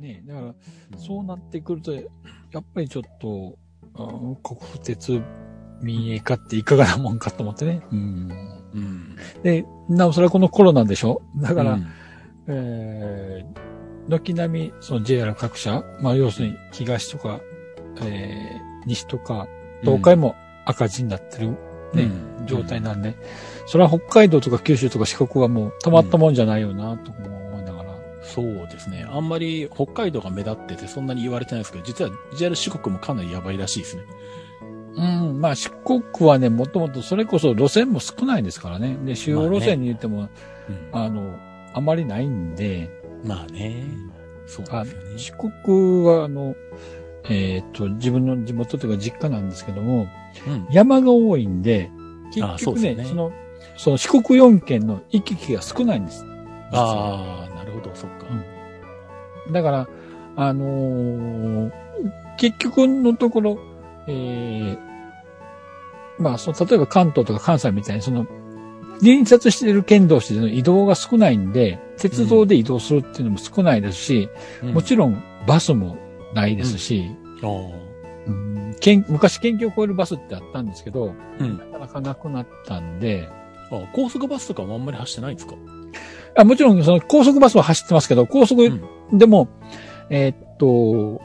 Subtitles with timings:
[0.00, 0.54] ね、だから、
[0.96, 2.00] そうなってくると、や
[2.58, 3.56] っぱりちょっと、
[3.98, 5.20] うん国府鉄
[5.82, 7.82] 民営化っていかがなもんかと思ってね。
[7.92, 8.30] うん。
[8.74, 9.16] うん。
[9.42, 11.86] で、なおそれはこのコロナでしょだから、うん
[12.46, 17.40] えー、軒並み、その JR 各社、まあ要するに東とか、
[18.02, 19.48] えー、西とか、
[19.82, 20.34] 東海も
[20.66, 21.50] 赤字になってる、
[21.94, 23.16] ね、うん状態なんで、
[23.66, 27.29] それは北海道とか九州とか四国はもうたまったもんじゃないよな、と思。
[28.34, 29.06] そうですね。
[29.08, 34.04] あんまり北海道が目立っててそんなに言われてないですけど、実は JR 四国もかなりやばいらしいですね。
[34.96, 38.96] うん、まあ四国はね、もともとそれこそ路線も少ないですからね。
[39.04, 40.28] で、主要路線に言っても、うん
[40.92, 41.36] あの、
[41.72, 42.90] あまりないんで、
[43.24, 43.84] まあね。
[44.46, 45.18] そうですよね。
[45.18, 46.54] 四国はあの、
[47.28, 50.08] えっ、と、自分の地元というか実家なんですけども、
[50.46, 50.66] うん。
[50.70, 51.90] 山が多いんで、
[52.34, 53.32] 結局ね、ですねその、
[53.76, 56.24] その四国4県の行き来が少ないんです。
[56.72, 58.26] ああ、なるほど、そっか。
[59.50, 59.88] だから、
[60.36, 61.72] あのー
[62.38, 63.58] 結局のところ、
[64.06, 64.78] えー
[66.18, 68.26] まあ、その、例えば関東とか関西みたいに、その、
[69.00, 74.28] 隣接している県同士での移動が少ないんで、鉄道で移動するっていうのも少ないですし、
[74.72, 75.98] もちろんバスも
[76.34, 77.10] ないですし、
[77.42, 81.44] うん県昔県境を越えるバスってあったんですけど、あ。
[81.44, 81.58] うん。
[81.58, 83.28] なかなかなくなったんで、
[83.70, 85.54] あ高速バスとかもあんまり走ってないんですか？
[86.36, 88.68] あもちろんその高速バスは走ってますけど、高速う
[89.14, 89.48] んでも、
[90.10, 91.20] えーっと、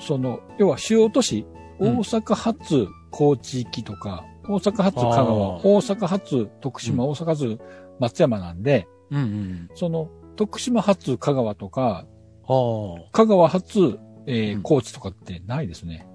[0.00, 1.46] その、要は主要都市、
[1.78, 7.58] うん大阪発高知行きとか、大阪発香川、大阪発徳島、うん大阪発
[7.98, 9.68] 松山なんで、うんうん。
[9.74, 12.06] その、徳島発香川とか、
[12.48, 13.10] ああ。
[13.12, 16.06] 香川発、えーうん高知とかってないですね。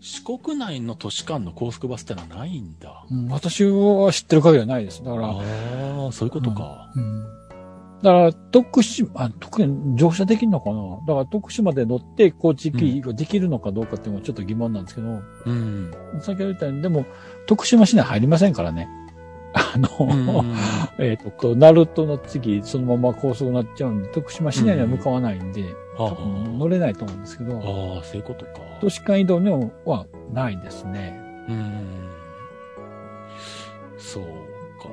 [0.00, 3.04] 四国内の都市間の高速バスってのはないんだ。
[3.10, 5.04] うん私は知ってる限りはないです。
[5.04, 6.90] だから、ああ、そういうことか。
[6.96, 7.40] うん
[8.02, 11.00] だから、徳島、あ、特に乗車できるのかな？
[11.06, 15.92] だから、徳島で乗って高知行きができるのかどうかっていうのはちょっと疑問なんですけど、うん。
[16.22, 17.04] 先ほど言ったように、でも、
[17.46, 18.88] 徳島市内入りませんからね。
[19.52, 20.04] あの、う
[20.42, 20.54] ん
[20.98, 28.52] えっと、鳴門の次、そのまま高速になっちゃうんで、徳島市内には向かわないんで、あ多分乗れないと思うんですけど、ああ、そういうことか。
[28.80, 29.50] 都市間移動に
[29.84, 31.18] はないですね。
[31.48, 32.08] うん。
[33.98, 34.88] そうか。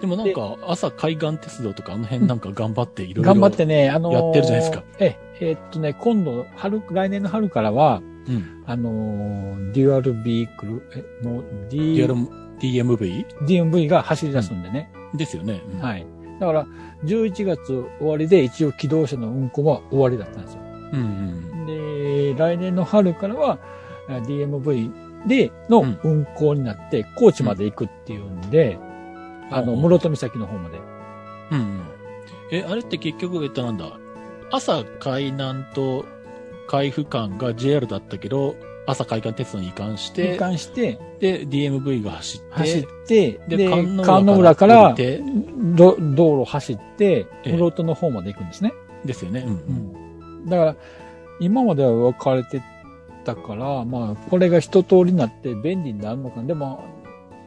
[0.00, 3.32] でもなんか、朝海岸鉄道とかあの辺なんか頑張っていろいろ。
[3.34, 4.84] 頑張ってね、あのーやってるじゃないですか。
[4.98, 8.62] え、えーっとね、今度、春、来年の春からは、うん。
[8.66, 10.82] あのーデュアルビークル、
[11.22, 12.14] え、もう、D、リアル
[12.60, 13.26] DMV?
[13.46, 14.90] DMV が走り出すんでね。
[15.14, 15.62] ですよね。
[15.74, 16.06] うんはい。
[16.38, 16.66] だから、
[17.04, 20.60] 11月終わりで一応機動車の運行は終わりだったんですよ。
[20.92, 23.58] うんで、来年の春からは
[24.08, 28.78] あ DMV でのうん運行になって、高知まで行くっていうんで、
[29.50, 30.78] あの、うん室戸岬の方まで。
[31.52, 31.58] うん。
[31.58, 31.80] うん。
[32.50, 33.92] え、あれって結局、えっとなんだ、
[34.50, 36.04] 朝海南と
[36.66, 38.56] 海部間が JR だったけど、
[38.90, 44.94] 朝海岸鉄道に移管して、移管して、で、DMV が走って、走って、でで、観音浦観音浦から
[45.76, 48.72] 道路走って、ええ室戸の方まで行くんですね。
[49.04, 49.44] ですよね。
[49.46, 49.54] うんう
[50.46, 50.46] ん。
[50.48, 50.76] だから、
[51.38, 52.62] 今までは分かれて
[53.24, 56.46] たから、まあ、これが一通りになって便利になるのかな。
[56.46, 56.82] でも、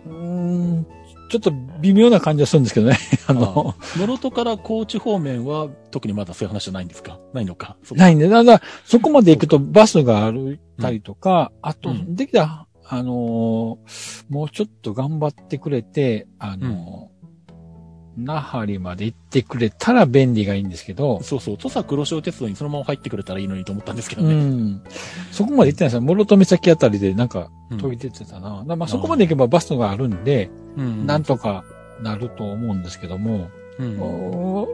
[0.06, 0.85] うーん、
[1.31, 2.97] ちょっと微妙な感じがするんですけどね。
[3.27, 7.19] あの、室戸から高知方面は特にまだそういう話じゃないんですか？
[7.33, 7.77] ないのか？
[7.93, 12.15] ないんで、だから、そこまで行くとバスが歩いたりとか、あとう、ん。
[12.15, 17.10] できたら、あのーもうちょっと頑張ってくれて、あのー
[18.17, 21.57] 那覇里まで行ってくれたら便利がいいんですけど、そうそう。
[21.57, 24.35] 土佐黒潮鉄道にそのまま入ってくれたらいいのにと思ったんですけどうね。
[24.35, 24.81] ん。
[25.31, 26.01] そこまで行ってないですよ。
[26.01, 28.49] 室戸岬あたりでなんかうん途切れてたな。
[28.49, 31.63] だからまあそこまで行けばバスがあるんで、うんなんとか
[32.01, 33.49] なると思うんですけども、
[33.79, 34.67] うんお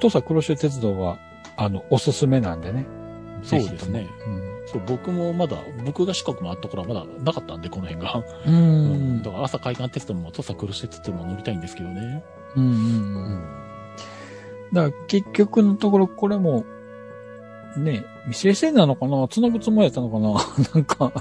[0.00, 1.18] 土佐黒潮鉄道は、
[1.56, 2.86] あの、おすすめなんでね。
[3.42, 4.49] そうですねぜひとも。
[4.72, 8.24] そう、僕もまだ、僕が四国もあった頃はまだなかったんで、この辺が。
[8.46, 8.54] うん。
[8.54, 8.58] う
[9.18, 12.24] んだから朝海岸鉄道も土佐黒潮鉄道も乗りたいんですけどね。
[12.56, 12.76] うんうんう
[13.36, 13.44] ん。
[14.72, 16.64] だから結局のところこれも、
[17.76, 19.26] ね、未成線なのかな？
[19.28, 20.30] 繋ぐつもりやったのかな？
[20.74, 21.12] なんか、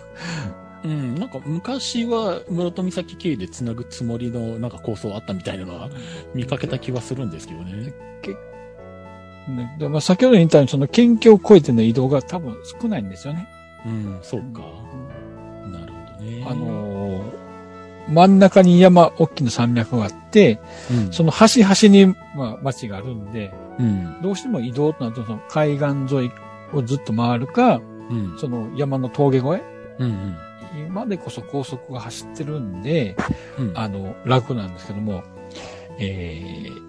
[0.83, 5.89] うん、なんか昔は室戸岬経由で繋ぐつもりのなんか構想あったみたいなのは
[6.33, 7.93] 見かけた気はするんですけどね。
[9.55, 13.47] ねでまあ、先ほど言ったようにその県境を越えての移動が多分少ないんですよね。
[13.85, 14.61] うん、そうか。
[15.71, 16.45] なるほどね。
[16.47, 17.49] あのー
[18.09, 20.59] 真ん中に山、大きな山脈があって、
[20.91, 26.31] うん、その端々に、まあ、町があるんで、うん、どうしても移動となると、その海岸沿い
[26.73, 30.37] をずっと回るか、うん、その山の峠越えうん、
[30.87, 33.17] 今でこそ高速が走ってるんで、
[33.59, 35.23] うん、あの、楽なんですけども、
[35.99, 36.88] えー、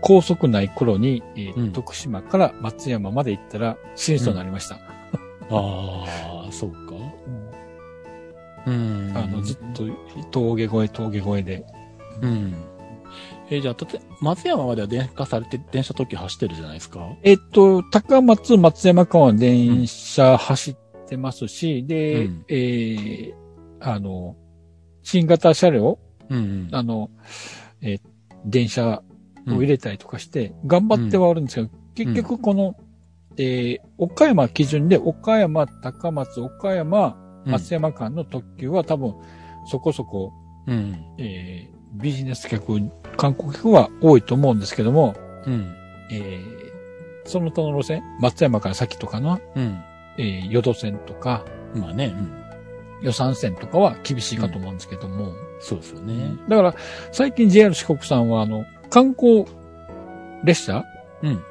[0.00, 4.74] 高速ない頃に、えーうん徳島から松山まで行ったら、新卒になりました。
[4.74, 4.78] あ
[5.50, 6.78] あ、そうか。
[8.66, 9.12] うん。
[9.16, 9.84] あの、ずっと
[10.30, 11.64] 峠越え、峠越えで。
[12.20, 12.54] うん。
[13.50, 17.08] えーじゃあ、たて、松山までは電化されて、電車特急走ってるじゃないですか。
[17.22, 20.76] えっと、高松、松山間は電車走っ
[21.08, 23.34] てますし、で、うんえー
[23.80, 24.36] あの、
[25.02, 25.98] 新型車両、
[26.30, 27.10] うんあの、
[27.80, 28.00] えー
[28.44, 29.02] 電車
[29.48, 32.76] を入れたりとかして、頑張ってはあるんですけど、結局この、
[33.38, 37.16] えー岡山基準で、岡山、高松、岡山、
[37.46, 39.14] 松山間の特急は多分、
[39.66, 40.32] そこそこ、
[40.66, 40.96] うん。
[41.18, 42.78] えービジネス客、
[43.18, 45.14] 観光客は多いと思うんですけども、
[45.46, 45.74] うん。
[46.10, 46.72] えー
[47.24, 49.80] その他の路線、松山から先とかの、うん。
[50.18, 52.32] えー淀線とか、まあね、うん。
[53.02, 56.36] 予算線とかは厳しいかと思うんですけども、そうですよね。
[56.48, 56.74] だから、
[57.12, 59.46] 最近 JR 四国さんは、あの、観光
[60.44, 60.84] 列車？
[61.22, 61.42] うん。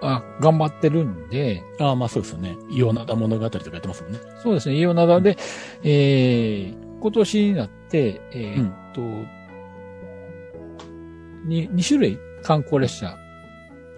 [0.00, 2.56] あ、頑張ってるんで、ああ、まあそうですよね。
[2.70, 4.18] イオナダ物語とかやってますもんね。
[4.42, 5.36] そうですね、イオナダで、
[5.82, 9.00] えー今年になって、えーっと、
[11.46, 13.16] に、2種類観光列車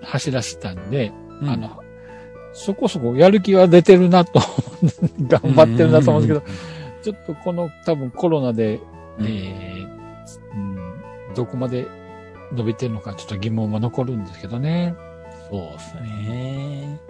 [0.02, 1.48] 走らせたんで、うん。
[1.48, 1.80] あの、
[2.52, 4.40] そこそこやる気は出てるなと、
[5.28, 6.56] 頑張ってるなと思うんですけど、
[7.02, 8.80] ちょっとこの多分コロナで、
[9.18, 9.26] うん。
[9.26, 9.86] えー
[10.54, 10.76] うん
[11.34, 11.86] どこまで
[12.52, 14.94] 伸びてるのかちょっと疑問は残るんですけどね。
[15.50, 17.00] そうですね。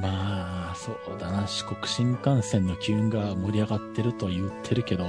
[0.00, 1.46] まあ、そうだな。
[1.46, 5.04] 四国新幹線の機運が盛り上がってると言ってるけど、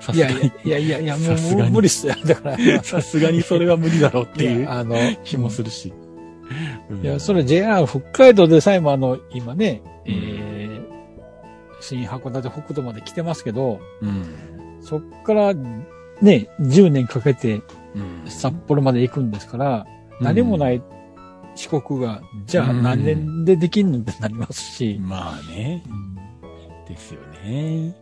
[0.00, 2.14] さいやすがに、いやいやいや、もう無理っすよ。
[2.24, 5.92] だから、 さすがにそれは無理だろうっていうあの、気もするし。
[6.90, 10.82] うんいや、それ JR 北海道でさえもあの、今ね、えー、
[11.80, 14.26] 新函館北道まで来てますけど、うん。
[14.80, 17.62] そっからね、10年かけてうん
[18.26, 19.86] 札幌まで行くんですから、
[20.20, 20.82] 何もない
[21.54, 25.82] 四国が、じゃあ何年でできんのってなりますし、まあね。
[26.88, 27.94] ですよね。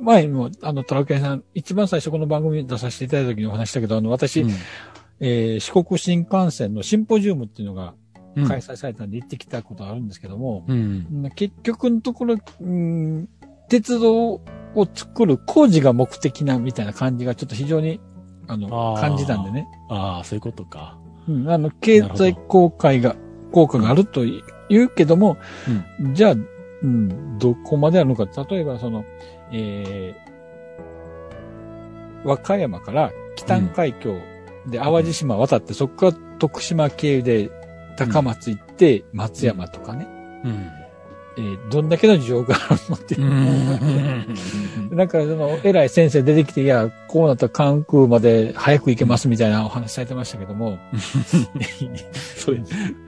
[0.00, 4.50] 前も、あの、トラケンさん、一番最初この番組に出させていただいた時にお話したけど、あの、私、うん。
[5.20, 7.94] えー四国新幹線のシンポジウムっていうのが
[8.36, 8.46] うん。
[8.46, 11.30] 開催されたんで行ってきたことあるんですけども、うん。
[11.34, 13.28] 結局のところ、うん、
[13.68, 14.40] 鉄道
[14.74, 18.00] を作る工事が目的なみたいな感じがちょっと非常に、
[18.48, 19.68] あの、感じたんでね。
[19.88, 20.96] ああ、そういうことか。
[21.28, 23.14] うん、あの、経済効果が、
[23.52, 24.22] 効果があると
[24.68, 25.36] 言うけども、
[26.12, 26.34] じゃあ、
[26.82, 28.26] うん、どこまであるのか。
[28.50, 29.04] 例えば、その、
[29.52, 34.18] えー、和歌山から北海峡
[34.66, 37.50] で淡路島渡って、そこから徳島経由で
[37.96, 40.06] 高松行って、松山とかね、
[40.44, 40.70] うん。
[41.38, 43.24] えーどんだけの事情があるのっていうう。
[43.26, 44.96] ん。
[44.96, 50.78] なんか、その、偉い先生出てきて、いや、こうなったら関空まで早く行けますみたいなお話されてましたけども。
[52.36, 52.60] それ、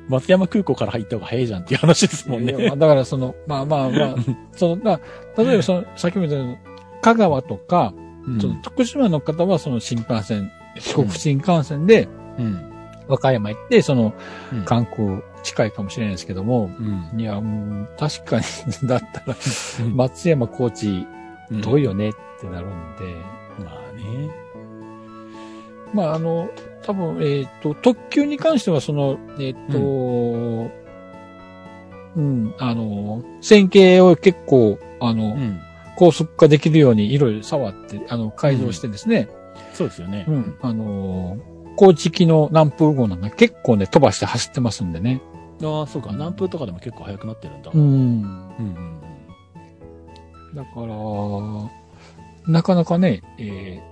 [0.08, 2.52] 松山空港から入った方が早いじゃんっていう話ですもんね。
[2.52, 4.14] だからその、まあまあまあ、
[4.54, 5.00] その、まあ、
[5.42, 6.56] 例えばその、さっきも言ったように、
[7.02, 7.92] 香川とか、
[8.40, 12.70] その徳島の方はその新幹線、四国新幹線でうん。
[13.08, 14.14] 和歌山行って、その
[14.52, 17.20] うん関空近いかもしれないですけども、うん。
[17.20, 18.44] いや、もう確かに、
[18.88, 19.36] だったら、
[19.80, 21.06] うん松山高知
[21.50, 24.30] うん遠いよねってなるんで、まあね。
[25.92, 26.48] まああの、
[26.82, 30.70] 多分、えっ、と、特急に関してはその、えっ、と、
[32.16, 35.60] うん、あの、線形を結構、あの、うん。
[35.96, 39.28] 高速化できるようにいろいろ触って、あの、改造してですね、
[39.74, 40.24] そうですよね。
[40.28, 45.22] うん、あのー高知機の南風号なんか結構ね、飛ばして走ってますんでね。
[45.62, 46.10] ああ、そうか。
[46.12, 47.70] 南風とかでも結構早くなってるんだ。
[47.70, 47.74] ん。
[47.74, 49.00] うんうん
[50.54, 53.90] だから、なかなかね、えー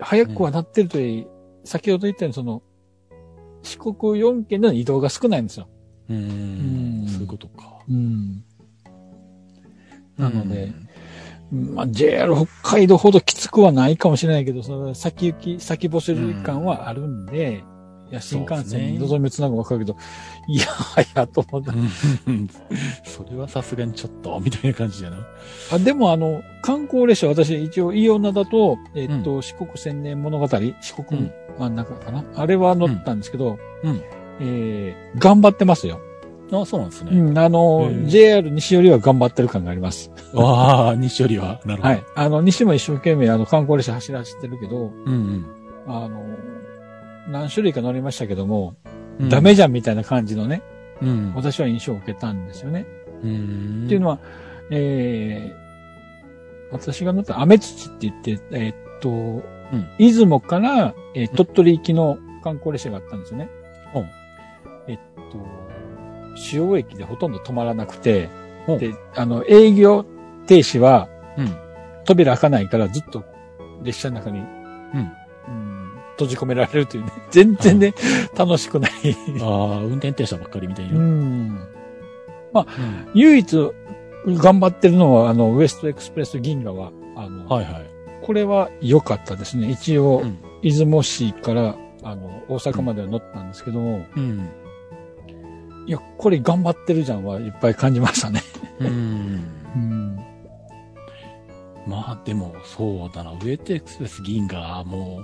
[0.00, 1.26] 早くはなってるといい、
[1.64, 2.62] 先ほど言ったようにその、
[3.62, 5.68] 四国4県での移動が少ないんですよ。
[6.08, 6.16] うん。
[6.16, 7.08] ううんん。
[7.08, 7.80] そういうことか。
[7.88, 8.44] うん。
[10.16, 10.72] なので、
[11.50, 17.64] まあ、JR 北海道ほどきつくはないかもしれないけど、その先行き、先走る感はあるんで、
[18.10, 19.96] いや、新幹線に望みをつなぐのわかるけど、
[20.48, 21.72] いやはやと思った。
[21.72, 21.76] う
[22.30, 22.48] ん。
[23.04, 25.18] それはさすがにちょっと、みたいな感じじゃな。
[25.72, 34.00] あ、でもあの、観光列車、私一応イオナだと、えっと、四国千年物語、四国真ん中かな、あれは乗ったんですけど、うん
[34.40, 36.00] えー頑張ってますよ。
[36.50, 37.10] ああ、そうなんですね。
[37.12, 40.10] うん、あの JR 西寄りは頑張ってる感があります。
[40.34, 41.60] ああ、西よりは？
[41.66, 41.94] なるほど。
[41.94, 42.04] はい。。
[42.14, 45.44] あの、西も一生懸命あの観光列車走らせてるけど、うん
[45.86, 46.22] あの、
[47.28, 48.74] 何種類か乗りましたけども、
[49.20, 49.28] うん。
[49.28, 50.62] ダメじゃんみたいな感じのね、
[51.02, 51.32] うん。
[51.34, 52.86] 私は印象を受けたんですよね。
[53.22, 53.84] うん。
[53.86, 54.18] っていうのは、
[54.70, 59.42] えー、私が乗ったアメ土って言って、えーっと、
[59.98, 63.50] 出雲から、えー鳥取行きの観光列車があったんですよね。
[63.94, 64.08] うん
[64.86, 64.98] えっ
[65.30, 65.38] と、
[66.52, 68.28] 塩駅でほとんど止まらなくて、
[68.66, 70.04] うんで、あの、営業
[70.46, 71.56] 停止はうん。
[72.04, 73.22] 扉開かないからずっと
[73.82, 75.12] 列車の中に、うん。
[76.24, 77.94] うん閉じ込められるというね、 全然ね、
[78.36, 78.92] 楽しくない。
[79.40, 80.92] ああ、運転停車ばっかりみたいな。
[80.92, 81.48] ううん。
[81.54, 81.58] ん。
[83.14, 83.70] 唯一
[84.26, 87.86] 頑張ってるのは、あの、ウエストエクスプレス銀河は、あの、はいはい。
[88.22, 89.70] これは良かったですね。
[89.70, 94.48] 一応、うん出雲市から、あの、大阪までは乗ったんですけども、うん。
[95.86, 98.42] いや、これ頑張ってるじゃんはいっぱい感じましたね。
[98.80, 98.88] うん。
[99.76, 100.18] うん。
[101.86, 103.30] まあでも、そうだな。
[103.30, 105.20] ウェイトエクスプレス銀河も、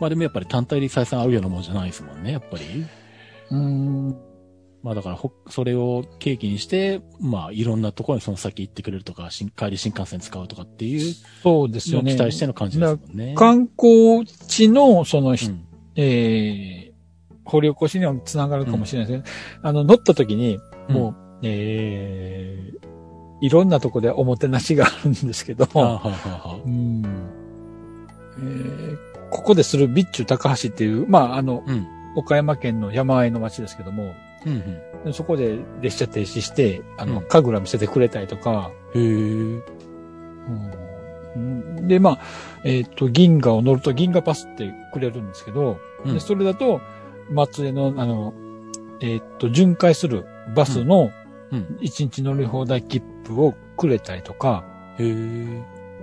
[0.00, 2.64] まあでもやっぱり単体で採算合うようなもんじゃないですもんね、やっぱり。
[3.50, 4.16] うん。
[4.82, 12.14] まあだからほ、それを契機にして、まあいろんなところにその先行ってくれるとか、新帰り新幹線使うとかっていうそうですよね。
[12.14, 13.34] 期待しての感じですもんね。
[13.34, 15.64] 観光地の、その、ひうん
[15.96, 16.94] えー、
[17.44, 20.58] 掘り起こしにはつながるかもしれないですけど、あの、乗った時に、
[20.88, 22.84] もう、えー、
[23.40, 27.02] いろんなとこでおもてなしがあるんですけど、はあ、はあはあはあうん
[28.38, 28.98] えー
[29.30, 31.86] ここでする備中高橋っていう、まあ、あの、うん。
[32.16, 34.14] 岡山県の山あいの町ですけども、
[34.46, 39.62] うんそこで列車停止して、あの、うん神楽見せてくれたりとか、うん。
[41.34, 42.18] うんで、まあ、
[42.64, 46.80] えっ、と、銀河を乗ると銀河パスってくれるんですけど、うんでそれだと、
[47.30, 48.32] 松江の、あの、
[49.00, 51.10] えっ、と、巡回するバスの
[51.52, 51.78] うん。
[51.80, 54.64] 1日乗り放題切符をくれたりとか、
[54.98, 55.62] へえ。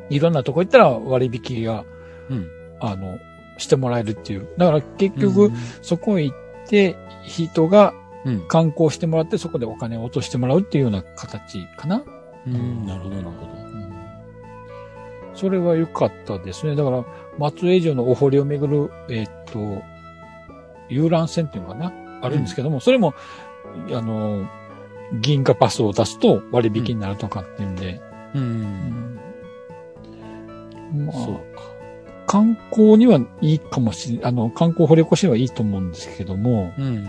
[0.10, 1.86] いろんなとこ行ったら割引が、
[2.30, 2.48] うん。
[2.82, 3.20] あの、
[3.58, 4.50] してもらえるっていう。
[4.58, 8.48] だから結局、うんそこへ行って、人がうん。
[8.48, 12.04] 観光してもらって、そこでお金を落としてもらうっていうような形かな。
[12.46, 12.86] うん。
[12.86, 13.52] なるほど、なるほど。
[15.34, 16.76] それは良かったですね。
[16.76, 17.04] だから、
[17.40, 19.82] 松江城のお堀をめぐる、えーっと、
[20.88, 21.92] 遊覧船っていうのかな？
[22.22, 23.16] あるんですけども、それも、
[23.92, 24.48] あの、
[25.20, 28.02] 銀河パスを出すと割引になるとかっていうんで、
[28.36, 29.20] うん。
[30.94, 31.71] まそうあ、か。
[32.32, 37.06] 観光にはいいかもしれあの、観光掘り起こしにはいいと思うんですけども、うん。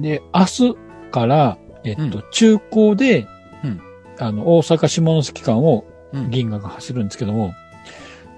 [0.00, 0.74] で、明日
[1.10, 3.28] から、えっと、う中高で、
[3.62, 3.82] うん
[4.18, 5.84] あの、大阪下関間を
[6.14, 6.30] うん。
[6.30, 7.52] 銀河が走るんですけども、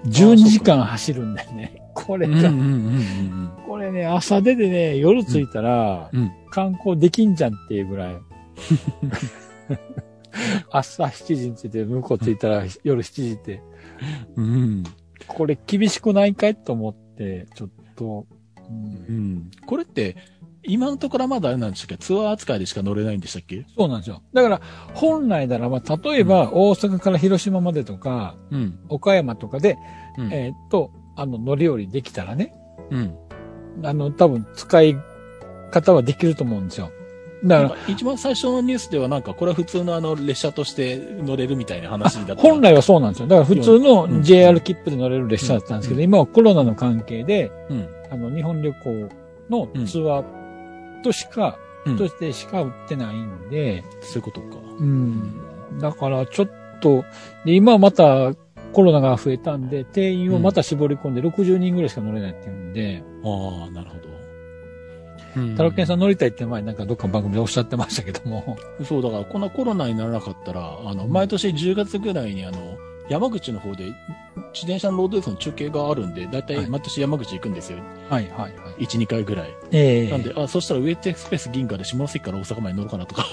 [0.07, 1.81] 12時間走るんだよね。
[1.93, 2.51] これが、
[3.65, 6.11] これね、朝出てね、夜着いたら。
[6.49, 8.17] 観光できんじゃんっていうぐらい。
[10.69, 13.61] 朝7時に着いて、向こう着いたら夜7時って、
[14.35, 14.83] うん。
[15.29, 16.55] これ厳しくないかい？
[16.55, 18.25] と思って、ちょっと、
[18.69, 19.51] うんうん。
[19.65, 20.17] これって、
[20.63, 22.03] 今のところはまだあれなんでしたっけ？
[22.03, 23.65] ツアー扱いでしか乗れないんでしたっけ？
[23.77, 24.21] そうなんですよ。
[24.33, 24.61] だから、
[24.93, 28.79] 本来ならば、例えば、大阪から広島までとか、うん。
[28.89, 29.77] 岡山とかで、
[30.17, 30.33] うん。
[30.33, 32.53] えーっと、あの、乗り降りできたらね、
[32.91, 33.15] うん。
[33.83, 34.97] あの、多分、使い
[35.71, 36.91] 方はできると思うんですよ。
[37.43, 42.35] だから、一番最初のニュースではなんか、これは普通のあの、列車として乗れるみたいな話だった。
[42.35, 43.27] 本来はそうなんですよ。
[43.27, 47.87] だから普通うんの JR 切符で乗れる列車だったんですけど、うん今はコロナの関係で、うん。
[48.11, 49.09] あの、日本旅行
[49.49, 51.97] のツアーとしか、うん。
[51.97, 54.57] としてしか売ってないんで、そういうことか。
[54.79, 55.79] うん。
[55.79, 56.49] だからちょっ
[56.81, 57.05] と、
[57.45, 58.33] で、今はまた
[58.73, 64.09] コロナが増えたんで、定員をまた絞り込んで60人ぐらいしか乗れないっていうんで、ああ、なるほど。
[65.57, 72.77] タロケンさん乗りたいって前なんかどっかの番組でおっしゃってましたけども、そう、だから、こんなコロナにならなかったら、あの、毎年10月ぐらいに、あの、
[73.09, 73.85] 山口の方で、
[74.53, 77.79] 自転車のロードレースの中継があるんで、だいたはいい毎年山口行くんですよ。
[78.09, 78.85] はいはいはい。
[78.85, 79.49] 1、2回ぐらい。
[79.71, 83.25] ええなんで、あ、そしたらウェイトエクスプレス銀河で下関から大阪まで乗るかなとか、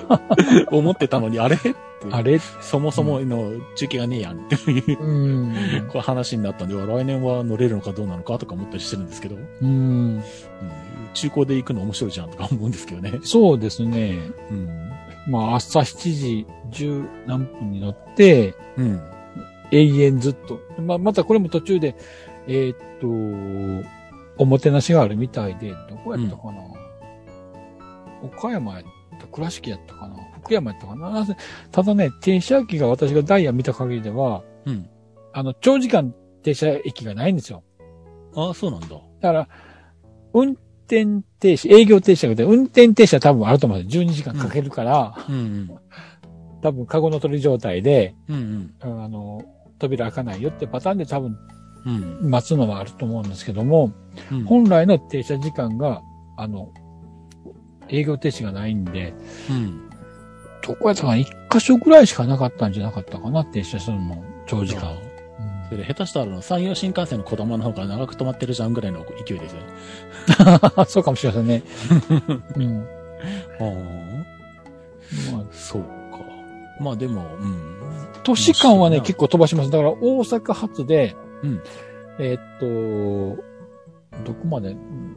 [0.70, 1.58] 思ってたのに、あれ？
[2.10, 2.38] あれ？
[2.38, 5.54] そもそもの中継がねえやんっていう、うん。
[5.88, 9.70] こう話になったんで、来年は乗れるのかどうなのかとか思ったりしてるんですけど、うんう
[10.18, 10.22] ん。
[11.14, 13.18] 中古で行くの面白いじゃんとか思うんですけどね。
[13.22, 14.18] そうですね。
[14.50, 14.92] うん。
[15.26, 19.00] まあ朝7時10何分に乗って、うん。
[19.72, 20.60] 永遠ずっと。
[20.80, 21.96] まあまたこれも途中で、
[22.46, 23.88] えーっと、
[24.38, 26.62] おもてなしがあるみたいで、どこやったかな、
[28.22, 28.82] 岡山やっ
[29.18, 31.26] た、倉敷やったかな福山やったかな
[31.72, 34.88] ただね、停車駅が私がダイヤ見た限りでは、うん。
[35.32, 37.64] あの、長時間停車駅がないんですよ。
[38.36, 38.88] ああ、そうなんだ。
[38.88, 39.48] だから、
[40.32, 44.02] 運転停止、営業停車で、運転停車多分あると思うんですよ。
[44.02, 45.70] 12時間かけるから、うんうん。
[46.62, 49.44] 多分カゴの取り状態で、うんうんあの、
[49.78, 51.36] 扉開かないよってパターンで多分
[51.84, 52.18] うん。
[52.22, 52.30] うん。
[52.30, 53.92] 待つのはあると思うんですけども、
[54.32, 56.00] うん本来の停車時間が、
[56.36, 56.72] あの、
[57.88, 59.14] 営業停止がないんで、
[59.50, 59.90] うん。
[60.66, 61.16] どこやったかな？
[61.16, 64.96] 一箇所ぐらいしかなかったんじゃなかったかな、停車するの、長時間。
[65.68, 69.66] それで下手したらあの山陽新幹線の小玉の方が長く止まってるじゃんぐらいの勢いですよね。
[70.88, 71.62] そうかもしれませんね。
[72.56, 72.86] うん。
[73.60, 73.64] あ
[75.32, 75.88] まあ、そうか。
[76.80, 77.76] まあでも、うん。
[78.22, 79.70] 都市間はね、結構飛ばします。
[79.70, 81.60] だから大阪発で、うん
[82.18, 83.42] えーっと、
[84.24, 85.16] どこまでうん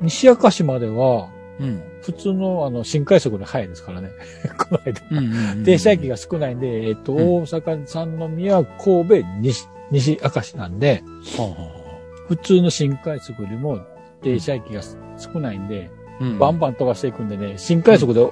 [0.00, 1.28] 西明石までは、
[1.60, 1.82] うん。
[2.02, 4.10] 普通のあの新快速で早いですからね。
[4.58, 5.00] この間。
[5.10, 11.02] うんうんうん停車駅が少ないんで、えーっと、うん大阪、三宮、神戸、西、西明石なんで、
[11.38, 11.84] はあはあは
[12.28, 13.80] 普通の新快速よりも
[14.24, 14.82] 停車駅が
[15.18, 15.90] 少ないんで、
[16.20, 18.24] あうんバンバン飛ばしていくんでね、新快速で、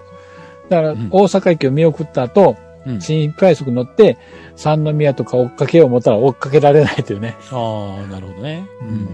[0.68, 2.56] だからうん大阪駅を見送った後、
[2.86, 4.18] うん新快速乗って、
[4.56, 7.36] 三宮とか追っかけよう思ったら追っかけられないというね。
[7.52, 8.66] ああ、なるほどね。
[8.80, 9.08] うん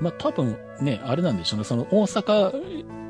[0.00, 1.64] まあ多分ね、あれなんでしょうね。
[1.64, 2.52] その大阪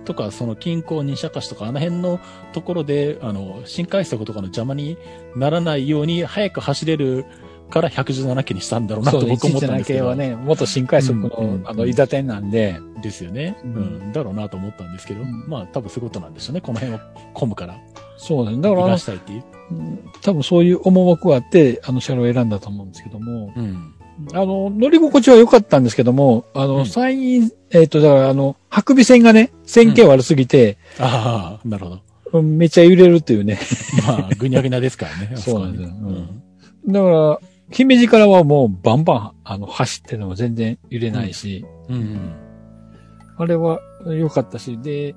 [0.05, 2.19] とか、その近郊西明石とか、あの辺の
[2.53, 4.97] ところで、あの、新快速とかの邪魔に
[5.37, 7.27] ならないように、早く走れる
[7.69, 9.99] から117系にしたんだろうなと僕思ったん117ですけど。
[10.01, 13.57] 系はね、元新快速の、うんうんあの、伊達店なんで、ですよね。
[13.65, 14.13] ううんん。
[14.13, 16.61] だろうなと思ったんですけど、うんまあ多分そういうことなんでしょうね。
[16.61, 17.01] この辺は
[17.35, 17.77] 混むから。
[18.17, 18.71] そうなんだ。
[18.71, 19.45] だからしたいっていう。
[19.71, 23.95] うん多分そういう思惑があって、あの車両を選んだと思うんですけども、うん。
[24.33, 32.01] あの、乗り心地は良かったんですけども、あの、うん最近、えっ、と、だからあの、白尾線がね、線形悪すぎて、ああ、なるほど。
[32.33, 33.59] うんめっちゃ揺れるっていうね。
[34.07, 35.37] まあ、ぐにゃぐにゃですからね。
[35.39, 36.27] そうなんですよあこはね
[36.87, 41.95] だから、姫路からはもうバンバン、あの、走ってるのも全然揺れないし、うん。
[41.95, 42.33] うん。
[43.37, 45.15] あれは良かったし、で、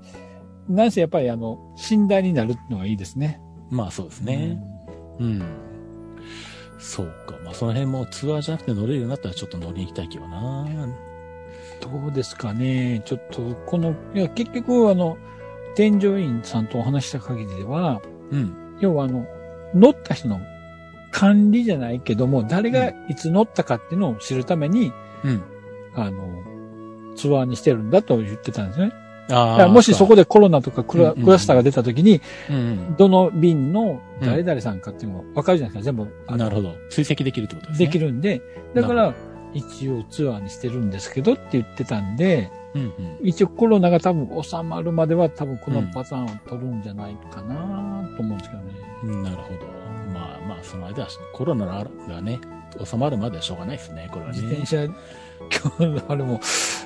[0.67, 3.41] なんせやっぱりあの、寝台になるのがいいですね。
[3.69, 4.61] まあそうですね。
[5.19, 5.43] うん。
[6.77, 7.35] そうか。
[7.43, 10.67] まあその辺もツアーじゃなくて乗れるようになったらちょっと乗りに行きたいけどな。
[11.81, 13.01] どうですかね。
[13.05, 15.17] ちょっと、この、いや、結局あの、
[15.75, 18.77] 添乗員さんとお話した限りでは、うん。
[18.79, 19.25] 要はあの、
[19.73, 20.39] 乗った人の
[21.11, 24.91] 管理じゃないけども、誰がいつ乗ったかっていうのを知るために、
[25.23, 25.43] うん。
[25.93, 26.43] あの、
[27.15, 28.91] ツアーにしてるんだと言ってたんですね。
[29.29, 35.93] あだからもしそこでコロナとかクラ,、スターが出た時に、うんどの便の誰々さんかっていうのが分かるじゃないですか。
[35.93, 36.37] 全部うん。
[36.37, 36.75] なるほど。
[36.89, 37.85] 追跡できるってことですね。
[37.85, 37.99] でき。
[37.99, 38.41] るんで、
[38.73, 39.13] だから、
[39.53, 42.93] 一応ツアーにしてるんですけどって言ってたんで、うんうん。
[43.23, 48.73] 一応コロナが多分収まるまでは多分このパターンを取るんじゃないかなと思うんですけどね。
[49.03, 49.90] うんなるほど。
[50.13, 52.39] まあまあ、その間はコロナがね、
[52.83, 54.41] 収まるまではしょうがないですね、これはね。
[54.41, 56.39] 自転車、今日あれも、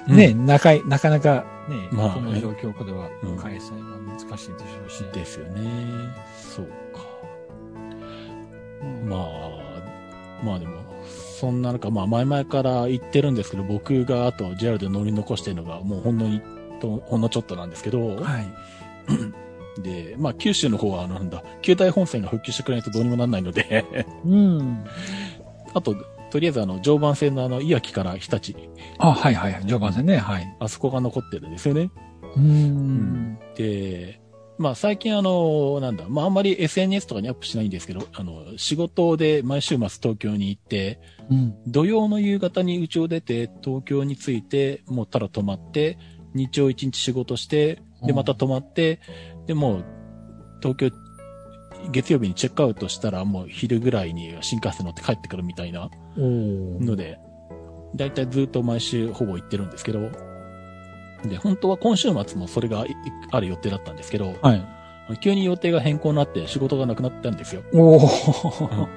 [0.08, 4.50] ね、なかなかなかね、まあこの状況下ではうん開催は難しいでしょ
[4.88, 5.04] うし。
[5.14, 5.62] ですよね。
[6.36, 7.02] そうか。
[8.82, 16.42] うんまあ、まあでも、そんな中、まあ前々から言ってるんですけど、僕があと JR で乗り残してるのが、もうほんのに、
[16.82, 18.48] とほんのちょっとなんですけど、はい。
[19.82, 23.86] で、まあ九州の方はあのなんだ、旧大本線が復旧してくれないとどうにもなんないので、
[24.26, 24.86] うん。
[25.74, 25.96] あと、
[26.32, 28.56] とりあえずあの、常磐線のあの、いわきから日立、
[28.98, 29.62] あ、はいはいはい。
[29.62, 30.18] 序盤戦ね。
[30.18, 30.56] はい。
[30.60, 31.90] あそこが残ってるんですよね。
[32.36, 33.38] うん。
[33.56, 34.22] で、
[34.58, 41.56] まあ最近あの、なんだ、まああんまり SNS とかにアップしないんですけど、あの、仕事で毎週末東京に行って、うん。
[41.68, 45.98] 土曜の夕方に家を出て、東京に着いて、もうただ泊まって、
[46.34, 49.00] 日曜一日仕事して、で、うんまた泊まって、
[49.48, 49.86] で、もう、
[50.62, 50.92] 東京、
[51.92, 57.20] 月曜日にチェックアウトしたら、もう昼ぐらいに新幹線乗って帰ってくるみたいなので、
[57.96, 60.10] だいたいずっと毎週ほぼ行ってるんですけど、
[61.24, 62.96] で、本当は今週末もそれがい
[63.32, 64.66] ある予定だったんですけど、はい。
[65.22, 67.62] 急に予定が変更になって仕事がなくなったんですよ。
[67.74, 68.88] おー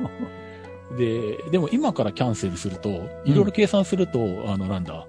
[0.97, 2.89] で、でも今からキャンセルすると、
[3.25, 5.07] いろいろ計算すると、あの、なんだ、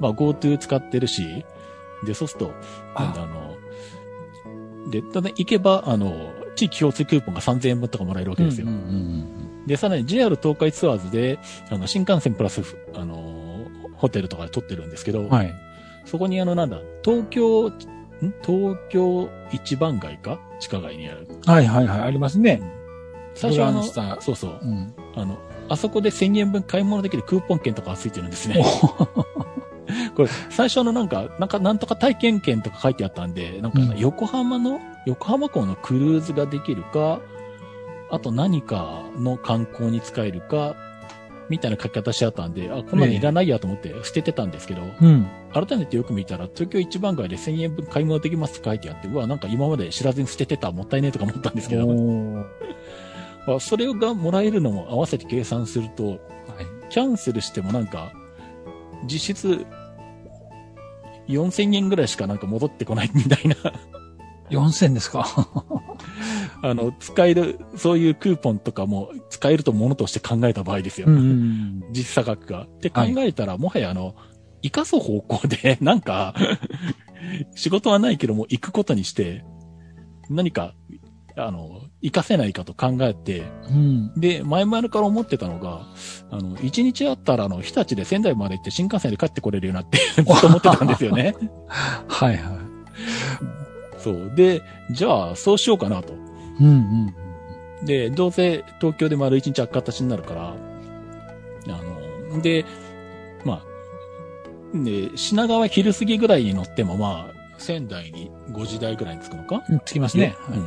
[0.00, 1.44] まあ GoTo 使ってるし、
[2.04, 2.52] で、そうすると、
[2.98, 3.51] なんだ、あの、
[4.90, 8.66] で、ただ行けば、あの、地域共通クーポンが3000円分とかもらえるわけですよ。
[8.66, 11.38] うんうんうんで、さらに JR 東海ツアーズで、
[11.70, 12.62] あの、新幹線プラス、
[12.94, 13.64] あの、
[13.94, 15.54] ホテルとかで取ってるんですけど、うんはい。
[16.04, 17.72] そこにあの、なんだ、東京、ん？
[18.44, 20.40] 東京一番街か？
[20.58, 21.26] 地下街にある。
[21.46, 22.00] はいはいはい。
[22.00, 22.60] ありますね。
[23.34, 23.82] 最初はあの、
[24.20, 24.60] そうそう。
[24.62, 24.94] うん。
[25.14, 28.62] あの、あそこで1000円分買い物できるクーポン券とかがついてるんですね。
[30.14, 37.20] これ、最初のなんか、なんか、なんとか体験券とか書いてあったんで、なんか、うん横浜の、横浜港のクルーズができるか、
[38.10, 40.76] あと何かの観光に使えるか、
[41.48, 45.26] みたいな書き方しちゃったんで、あ、こんなのいらないやと思って捨ててたんですけど、うん。
[45.52, 52.44] 改めてよく見たら、東京一番街で1000円分買い物できますって書いてあって、うわ、なんか今まで知らずに捨ててた、もったいねえとか思ったんですけど、おー
[53.56, 56.18] あそれがもらえるのも合わせて計算すると、はい。
[56.90, 58.12] キャンセルしてもなんか、
[59.04, 59.66] 実質、
[61.28, 63.56] 4000円ぐらいしかなんか戻ってこないみたいな。
[64.50, 65.26] 4000ですか？
[66.62, 71.06] あの、使える、そういうクーポンとかも使えるとものとして考えた場合ですよ。
[71.08, 72.64] うんうん実差額が。
[72.64, 74.14] って考はいえたら、もはやあの、
[74.62, 76.34] 生かす方向で、 なんか、
[77.54, 79.44] 仕事はないけども行くことにして、
[80.28, 80.74] 何か、
[81.36, 84.12] あの、活かせないかと考えて、うん。
[84.16, 85.86] で、前々から思ってたのが、
[86.30, 91.34] あの、一日あったら、あの、日立で仙台まで行って新幹線で帰ってこれるようになって、 ずっと思ってたんですよね。
[92.08, 92.40] はいはい。
[93.98, 94.32] そう。
[94.34, 96.12] で、じゃあ、そうしようかなと。
[96.60, 96.66] うん
[97.80, 97.86] うん。
[97.86, 100.54] で、どうせ東京で丸一日開く形になるから、
[101.68, 102.64] あの、で、
[103.44, 103.62] まあ、
[104.74, 109.62] で、品川昼過ぎぐらいに乗っても、まあ、仙台に5時台ぐらいに着くのか？
[109.68, 110.34] うんつきますね。
[110.40, 110.58] はい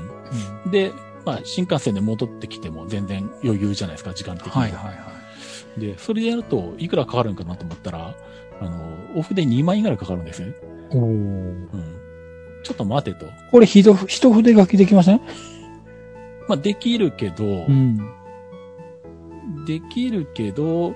[0.66, 0.72] うん。
[0.72, 0.94] で、
[1.26, 4.60] まあ、新幹線で戻ってきても全然余裕じゃないですか、時間的には。
[4.60, 5.16] はいはいは
[5.78, 8.16] で、それでやると、いくらかかるんかなと思ったら、
[8.62, 10.54] あの、オフで2万円ぐらいかかるんですよね。
[10.54, 10.98] い。
[10.98, 12.00] おーうん。
[12.64, 13.26] ちょっと待てと。
[13.52, 15.22] これ、ひと、一筆書きできません？
[16.48, 17.98] まあ、できるけど、ん。
[19.68, 20.96] できるけど、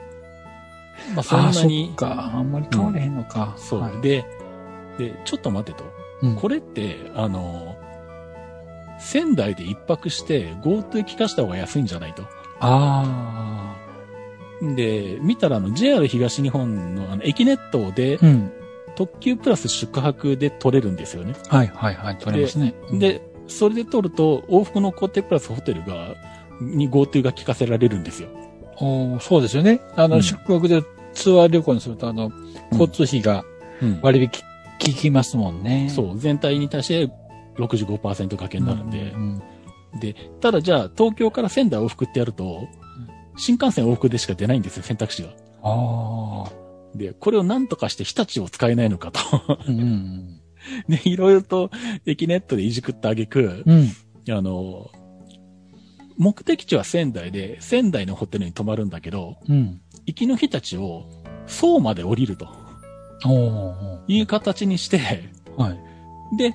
[1.16, 2.32] まあ、そんなにっ、か。
[2.36, 3.56] あんまり変われへんのか。
[3.58, 4.26] そう、はいで、
[4.98, 5.84] で、ちょっと待てと。
[6.22, 7.78] うんこれって、あの、
[9.00, 12.24] 仙台で一泊して GoTo 聞かした方が安いんじゃないと。
[12.60, 13.76] あ
[14.62, 18.26] で、見たらあの JR 東日本のあの駅ネットであ。
[18.26, 18.52] うん。
[18.96, 21.34] 特急プラス宿泊で取れるんですよね。
[21.48, 22.18] はいはいはい。
[22.18, 22.74] 取れますね。
[22.90, 26.16] うん、で、それで取ると往復の固定プラスホテルが、
[26.60, 28.28] に GoTo が聞かせられるんですよ。
[28.76, 29.80] おーそうですよね。
[29.96, 30.84] あの、うん宿泊で
[31.14, 32.32] ツアー旅行にすると、あの、
[32.72, 33.46] 交通費が
[33.82, 35.90] うん割引効きますもんね。
[35.90, 37.10] そう、全体に対して
[37.60, 39.12] 65%掛けになるんで。
[39.12, 39.42] うん
[40.00, 42.68] で、ただじゃあ東京から仙台往復ってやると、
[43.38, 45.30] 新幹線往復でしか出ないんですよ、選択肢が。
[45.64, 46.52] ああ。
[46.96, 49.20] で、これを何とかして日立を使えないのかと。
[49.68, 50.36] うんうん
[50.90, 51.72] で、いろいろと
[52.06, 53.90] 駅ネットでいじくったあげく、うん。
[54.28, 54.34] うん。
[54.38, 54.92] あの、
[56.18, 59.82] 目的地は仙台で、仙台のホテルに泊まるんだけど、うん。
[60.06, 61.06] 行きの日立を
[61.48, 62.48] 相馬で降りると
[64.08, 65.00] いう形にして、
[65.58, 66.38] はい。
[66.38, 66.54] で、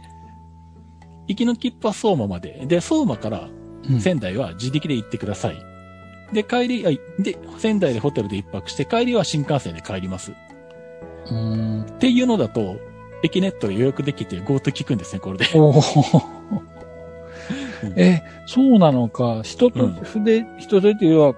[1.29, 2.65] 行きの切符は相馬まで。
[2.67, 3.49] で、相馬から
[3.89, 5.57] うん仙台は自力で行ってください。
[6.33, 10.33] で、帰り、あで、仙台でホテルで一泊して、帰りは新幹線で帰ります。
[10.33, 10.35] っ
[11.27, 11.99] うーん。
[11.99, 12.77] ていうのだと、
[13.23, 15.47] 駅ネットで予約できて GoTo 聞くんですね、これで。
[15.55, 16.23] おー
[17.85, 19.43] うんえ、そうなのか。
[19.43, 21.35] 人とうん筆、人とっていうのは、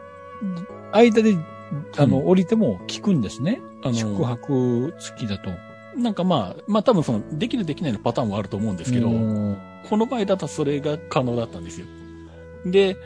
[0.92, 1.34] 間で、
[1.98, 3.60] あの、うん降りても聞くんですね。
[3.82, 5.50] あの宿泊付きだと。
[5.96, 11.86] なんかまあ、まあ多分その、できるできないのパターンはあると思うんですけど、うんこの場合だとそれが可能だったんですよ。
[12.64, 12.96] で、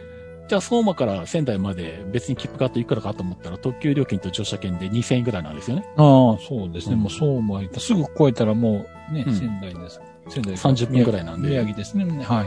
[0.49, 5.85] じゃあ相馬から仙台まで別に切符買っていくらかと思ったら特急料金と乗車券で2000円ぐらいなんですよね。
[5.97, 6.95] ああ、そうですね。
[6.95, 7.79] うんもうそうもいった。
[7.79, 10.01] すぐ越えたらもうね、うん仙台です。
[10.29, 12.05] 仙台30分くらいなんで宮城ですね。
[12.25, 12.47] はい。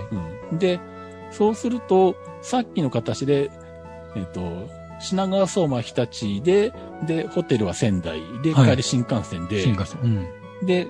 [0.51, 0.59] うん。
[0.59, 0.79] で、
[1.31, 3.49] そうすると、さっきの形で、
[4.15, 4.67] えっ、と、
[4.99, 6.73] 品川相馬日立で、
[7.05, 10.01] で、ホテルは仙台で、はい帰り新幹線で、新幹線。
[10.01, 10.65] うん。
[10.65, 10.87] で、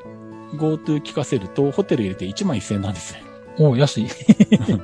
[0.55, 3.22] GoTo 聞かせると、ホテル入れて1万1000円なんですね。
[3.59, 4.07] おお安い。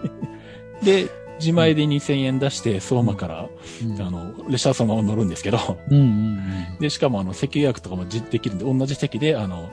[0.84, 1.08] で、
[1.40, 3.50] 自前で2000円出して、相馬から、
[3.84, 5.58] うんあの、列車はそのまま乗るんですけど、
[5.90, 6.40] うんうん
[6.80, 9.70] で、しかもあの、席予約とかもじできるんで、同じ席で、あの、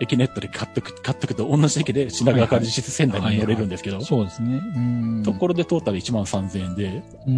[0.00, 4.60] 駅ネットで買っとく、買っとくと、同じ席で品川から実質仙台に乗れるんですけどうん。、そうですね。
[4.76, 5.22] うん。
[5.22, 7.30] ところでトータル1万3000円で、う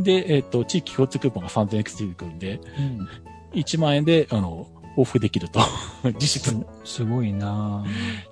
[0.00, 0.02] ん。
[0.02, 3.08] で、えっ、と、地域共通クーポンが3000円ついてくるんで、うん
[3.54, 4.66] 1万円で、あの、
[4.98, 5.60] 往復できると。
[6.20, 6.54] 実質。
[6.54, 7.84] っすすごいな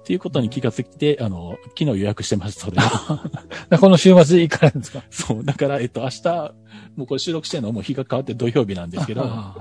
[0.05, 2.81] ていうことに気がついて、あの、昨日予約してます、それを。
[2.81, 5.02] ぁ この週末行かれるんですか？
[5.11, 5.44] そう。
[5.44, 6.29] だから、えっと、明日、
[6.96, 9.57] もうこれ収録してるのはもう日が変わって土曜日なんですけど、は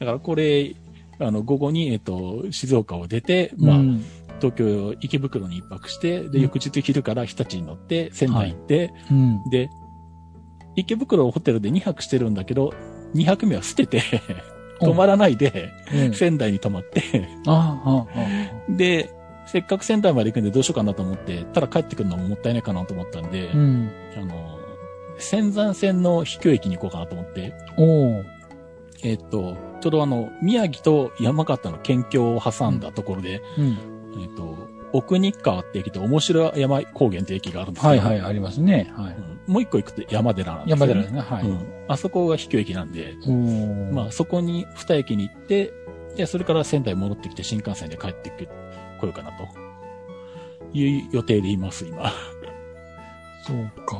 [0.00, 0.74] いからこれ、
[1.18, 4.04] あの、午後に、えっと、静岡を出て、まあ、うん
[4.40, 9.50] 東京、池袋に一泊して、で、うん翌日昼から日立に乗って、仙台行って、うん。
[9.50, 9.68] で、
[10.76, 12.72] 池袋ホテルで2泊してるんだけど、
[13.14, 14.02] 2泊目は捨てて、
[14.80, 17.28] 泊まらないで、うん仙台に泊まって、
[18.68, 19.10] で、
[19.46, 23.90] せっかく仙台まで行くんでどうしようかなと思って、ただ帰ってくるのももったいないかなと思ったんで、うん。
[24.16, 24.58] あの、
[25.18, 27.52] 仙山線の秘境駅に行こうかなと思って、
[29.02, 33.78] えっと、ちょうどあの、宮城と山形の県境を挟んだところで、うん。
[34.22, 34.56] えっと、
[34.92, 38.92] 奥日川って駅と面白山高原って駅があるんですけど、はいはい、ありますね。
[38.96, 39.16] はい。
[39.50, 41.20] うんもう一個行くと山寺なんですよ、山寺ですね。
[41.20, 41.44] はい。
[41.44, 41.84] うん。
[41.88, 43.14] あそこが秘境駅なんで、
[43.92, 45.72] まあそこに二駅に行って、
[46.16, 48.46] で、それから仙台戻ってきて新幹線で帰ってく
[49.00, 49.70] 来ようかなと。
[50.72, 52.12] いう予定でいます、今。
[53.44, 53.96] そうか。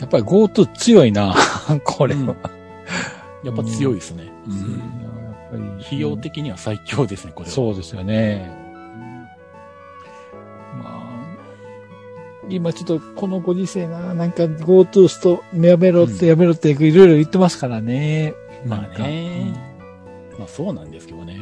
[0.00, 1.34] やっぱり GoTo 強いな、
[1.84, 2.20] これは。
[2.20, 2.36] うん
[3.44, 4.24] やっぱ強いですね。
[4.48, 5.86] う強いな、んやっぱり。
[5.86, 7.54] 費用的には最強ですね、これは。
[7.54, 8.50] そうですよね。
[12.48, 18.34] 今ちょっとこのご時世な、なんか GoTo ストやめろってやめろっていろいろ言ってますからね。
[18.66, 19.52] まあね。
[20.38, 21.36] まあそうなんですけどね。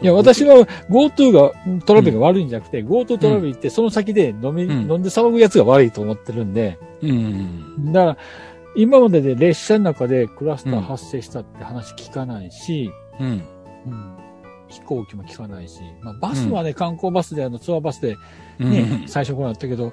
[0.00, 1.52] いや、私は GoTo が、
[1.84, 7.92] トラベルが悪いんじゃなくて、GoTo トラベル行って、その先で飲み、うん飲んで騒ぐやつが悪いと思ってるんで、うん。
[7.92, 8.18] だから、
[8.76, 13.26] 今までで列車の中でクラスター発生したって話聞かないし、うん。
[13.86, 14.17] うん
[14.68, 18.16] 飛行機も聞かないし、まあ、バスはね、観光バスで、あの、ツアーバスで
[18.58, 18.70] うん。
[18.70, 19.92] ね、最初からあったけど、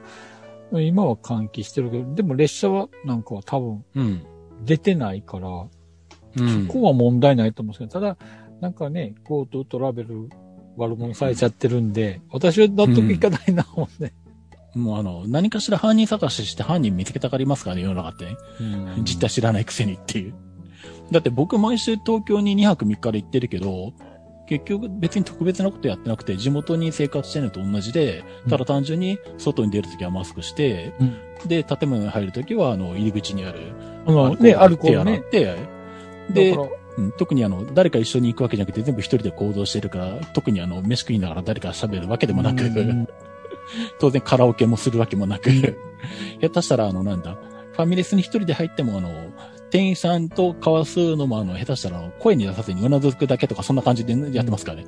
[0.71, 4.25] 今は換気してるけど、でも列車はなんかは多分うん。
[4.63, 6.67] 出てないから、うん。
[6.67, 8.17] そこは問題ないと思うんですけど、ただ、
[8.61, 10.29] なんかね、GoTo トラベル
[10.77, 14.13] 悪者されちゃってるんで、私は納得いかないな、思って。
[14.75, 18.37] もうあの、何かしら犯人探しして犯人見つけたがりますからね、世の中ってね。
[19.03, 20.33] 実態知らないくせにっていう。
[21.11, 23.93] だって僕毎週東京に2泊3日で行ってるけど、
[24.47, 31.47] 結局別に特別なことやってなくて、地元に生活してるのと同じで、ただ単純に外に出るときはマスクして、うん。
[31.47, 33.59] で、建物に入るときは、あの、入り口にある、
[34.05, 35.23] あの、ね、アルコールね。
[35.31, 35.57] 手
[36.31, 36.57] で
[36.97, 43.07] うん特にあの、誰か一緒に行くわけじゃなくて全部一人で行動してるから、特にあの、飯食いながら誰か喋るわけでもなく、うん。
[43.99, 45.61] 当然カラオケもするわけもなく、うん。
[46.41, 47.35] 下手したらあの、なんだ、
[47.73, 49.09] ファミレスに一人で入ってもあの、
[49.71, 54.87] 店員さんと交わすのもあの、下手したら声に出さずにうなずくだけとかそんな感じでやってますからね。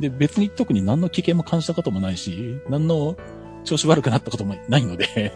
[0.00, 3.16] で、別に特に何の危険も感じたこともないし、何の
[3.64, 5.32] 調子悪くなったこともないので、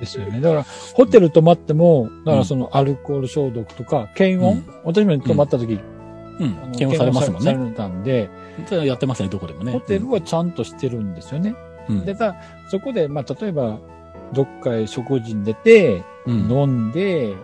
[0.00, 0.40] ですよね。
[0.40, 5.76] だから、ホテル泊まっても、だからそのアルコール消毒とか、検温、うん私も泊まった時、う
[6.44, 7.50] ん検温されますもんね。
[7.50, 8.30] 検温されたんで、
[8.66, 9.72] それはやってますね、どこでもね。
[9.72, 11.54] ホテルはちゃんとしてるんですよね。
[11.88, 12.36] うん、で、ただ、
[12.68, 13.78] そこで、まあ、例えば、
[14.32, 17.38] どっかへ食事に出て、うん、飲んで、うん、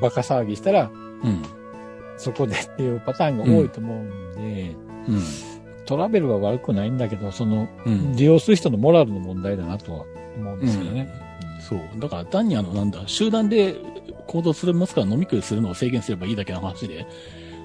[0.00, 0.90] バカ騒ぎしたら、
[1.22, 1.42] うん、
[2.16, 4.76] そこでっていうパターンが多いと思うんで、
[5.08, 5.22] うん、
[5.88, 8.14] トラベルは悪くないんだけど、その、うん。
[8.14, 10.04] 利用する人のモラルの問題だなとは
[10.36, 11.08] 思うんですよね。
[11.60, 11.80] そう。
[11.98, 13.76] だから単にあの、なんだ、集団で
[14.26, 17.06] 行動する、もしくは飲み食いするのを制限すればいいだけの話で。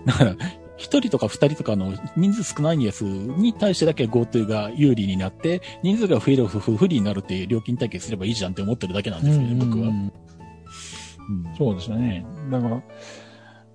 [0.05, 0.35] だから、
[0.77, 9.91] 一人とか二人とかの人数少ないやつに対してだけ GoTo が有利になって、人数が増える不不利になるっていう料金体系すればいいじゃんって思ってるだけなんですよね、僕は。
[11.29, 12.25] うんそうですよね。
[12.51, 12.81] だから、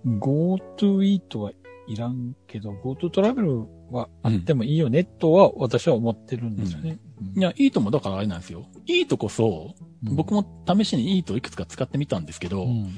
[0.06, 1.52] GoTo イートは
[1.87, 6.98] いらんけど、GoTo トラベルはあってもいいよね、とは私は思ってるんですよね。
[7.37, 8.66] いや、いいともだからあれなんですよ。
[8.87, 9.82] いいとこそ、う
[10.12, 12.96] ん僕も試しにいいといくつか使ってみたんですけど、うん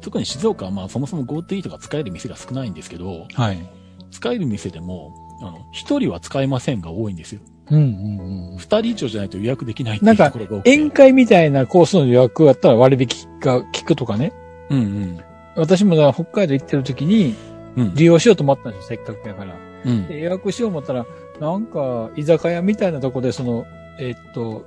[0.00, 3.58] 特に静岡はまあそもそも GoTo イートが使える店が少ないんですけど、はい。
[4.10, 7.42] 使える店でも、あの、一人は使えませんが多いんですよ。
[7.70, 8.56] うんうんうん。
[8.56, 10.76] 二人以上じゃないと予約できないってないかうんところが多くて。
[10.76, 14.32] 宴会みたいなコースの予約やったら割引が効くとかね。
[14.70, 15.20] うんうん。
[15.56, 17.34] 私もだから北海道行ってる時に
[17.76, 17.94] うん。
[17.94, 19.54] 利用しようと思ったんですよ、せっかくやから。
[19.84, 20.08] うん。
[20.08, 21.06] で予約しよう思ったら、
[21.40, 23.64] なんか、居酒屋みたいなとこで、その、
[23.98, 24.66] えっと、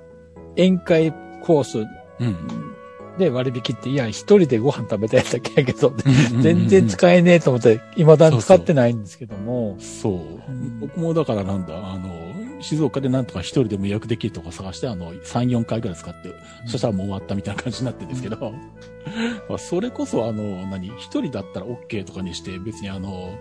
[0.55, 1.79] 宴会コース
[2.19, 2.73] うん。
[3.17, 5.93] で割引って、いや、一人でご飯食べたいだけやけど、
[6.41, 9.75] 全然使えねえと思って、未だに使ってないんですけども。
[9.79, 10.51] そう。
[10.51, 12.09] ん僕もだからなんだ、あの、
[12.63, 16.33] 静岡でなんとか一人でも予約できるとこ探して、あの、3、4回ぐらい使って、
[16.65, 18.53] そしたらもう終わったみたいな感じになってるんですけど、
[19.49, 23.35] まあそれこそあの、何、一人だったら OK とかにして、別にあの、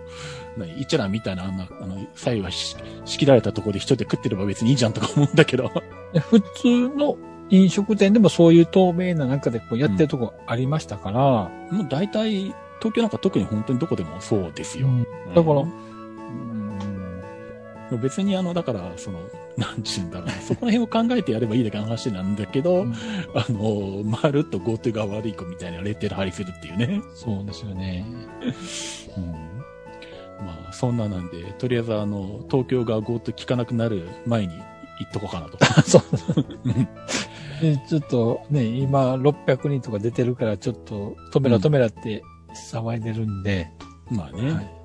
[0.57, 5.71] 何、一覧みたいな、あんな、あの、左右はし仕切られたところで一人で食ってれば別にいいじゃんとか思うんだけど、
[6.13, 7.17] で普通の
[7.49, 11.19] 飲食店でもそういう透明な中でこうやってるとこありましたから、
[11.71, 14.87] もう大体、東京なんか特に本当にどこでもそうですよ。
[14.87, 15.03] うん。
[15.33, 15.92] だから、ううんん
[17.97, 19.19] 別にあの、だから、その、
[19.57, 22.93] なんちゅうんだろうな、そこら辺を考えてやればいいだけの話なんだけど、うん
[23.35, 27.01] あの、まるっと GoTo が悪い子みたいなレッテル貼りするっていうね。
[27.15, 28.05] そうですよね。
[29.17, 29.25] うん。
[30.45, 34.53] まあ、そんななんで、とりあえずあの、東京が GoTo 効かなくなる前に
[34.99, 35.57] 行っとこうかなと。
[35.83, 36.03] そう。
[37.61, 42.23] でちょっとね、今600人とか出てるから、ちょっと止めろ止めろって
[42.71, 43.69] 騒いでるんで、
[44.09, 44.51] まあね。
[44.51, 44.82] はい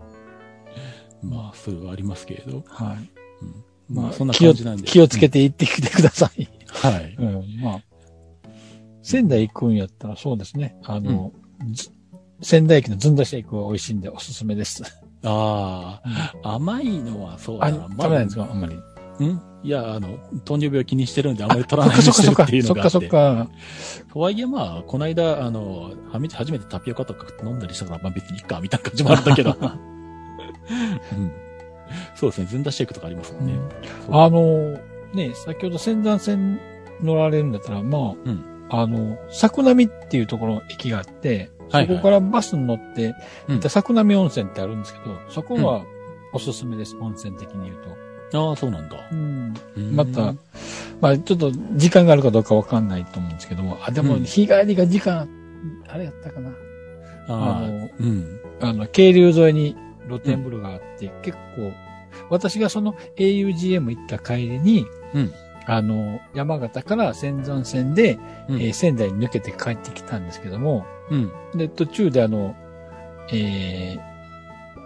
[1.22, 2.64] まあ、それはありますけれど。
[2.68, 3.92] はい。
[3.92, 4.82] まあ、そんな感じなんで。
[4.84, 6.48] 気をつけて行ってきてください。
[6.68, 7.14] はい。
[7.18, 7.80] うん、まあ、
[9.02, 10.76] 仙台行くんやったらそうですね。
[10.84, 11.32] あの、
[11.72, 11.90] ず
[12.42, 14.82] 仙台駅のずんだシェイクは美味しいんでおすすめです。
[15.24, 16.00] あ
[16.44, 17.88] あ、甘いのはそうあ、だな。
[17.90, 18.48] 食べないんですか？
[18.50, 18.74] あんまり。
[18.74, 19.40] ん？
[19.64, 23.48] いや、あの、糖尿病気にしてるんであんまり取らないようそっかにしてそっか、そっるっていうのがあって。
[23.48, 24.12] かそっか。
[24.12, 29.56] とはいえまあ、この間、あの、はみ初めてタピオカとか飲んだりしたから、まあ別にいいか、みたいな感じもあるんだけど。
[31.12, 31.32] うん、
[32.14, 33.54] そうですね、ずんだシェイクとかありますもんね。
[34.10, 34.78] あの、
[35.14, 36.60] ね、先ほど仙山線
[37.02, 38.44] 乗られるんだったら、まあ、うん。
[38.70, 41.96] あの、桜波っていうところの駅があって、はいはい。
[41.96, 43.14] そこからバスに乗って、
[43.48, 43.54] うん。
[43.54, 45.84] 行った桜波温泉ってあるんですけど、そこは
[46.32, 47.76] おすすめです、温泉的に言う
[48.30, 48.48] と。
[48.50, 48.96] ああ、そうなんだ。
[49.10, 49.54] うん。
[49.76, 49.96] うん。
[49.96, 50.34] また、
[51.00, 54.24] まあちょっと時間があるかどうかわかんないと思うんですけども、あ、でもうん。
[54.24, 55.28] 日帰りが時間、
[55.88, 56.50] あれやったかな。
[56.50, 56.52] あ
[57.28, 58.40] あ、あのうん。
[58.60, 59.76] あの、渓流沿いに
[60.08, 61.72] 露天風呂があって、結構、
[62.30, 65.32] 私がその augm 行った帰りに、うん。
[65.66, 68.18] あの、山形から仙山線で、
[68.48, 68.56] うん。
[68.56, 71.32] えー仙台に抜けて帰ってきたんですけども、うん。
[71.54, 72.56] で、途中であの、
[73.32, 74.08] えー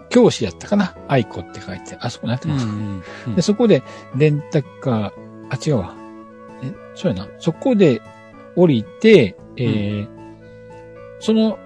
[0.09, 0.95] 教師やったかな？
[1.07, 3.35] 愛子って書いて、あそこなんてうんます、うん。
[3.35, 3.81] で、そこで、
[4.15, 5.11] レンタカー、
[5.49, 5.95] あ、違うわ。
[6.61, 7.27] え、そうやな。
[7.39, 7.99] そこで
[8.55, 10.07] 降りて、えー
[11.19, 11.57] その、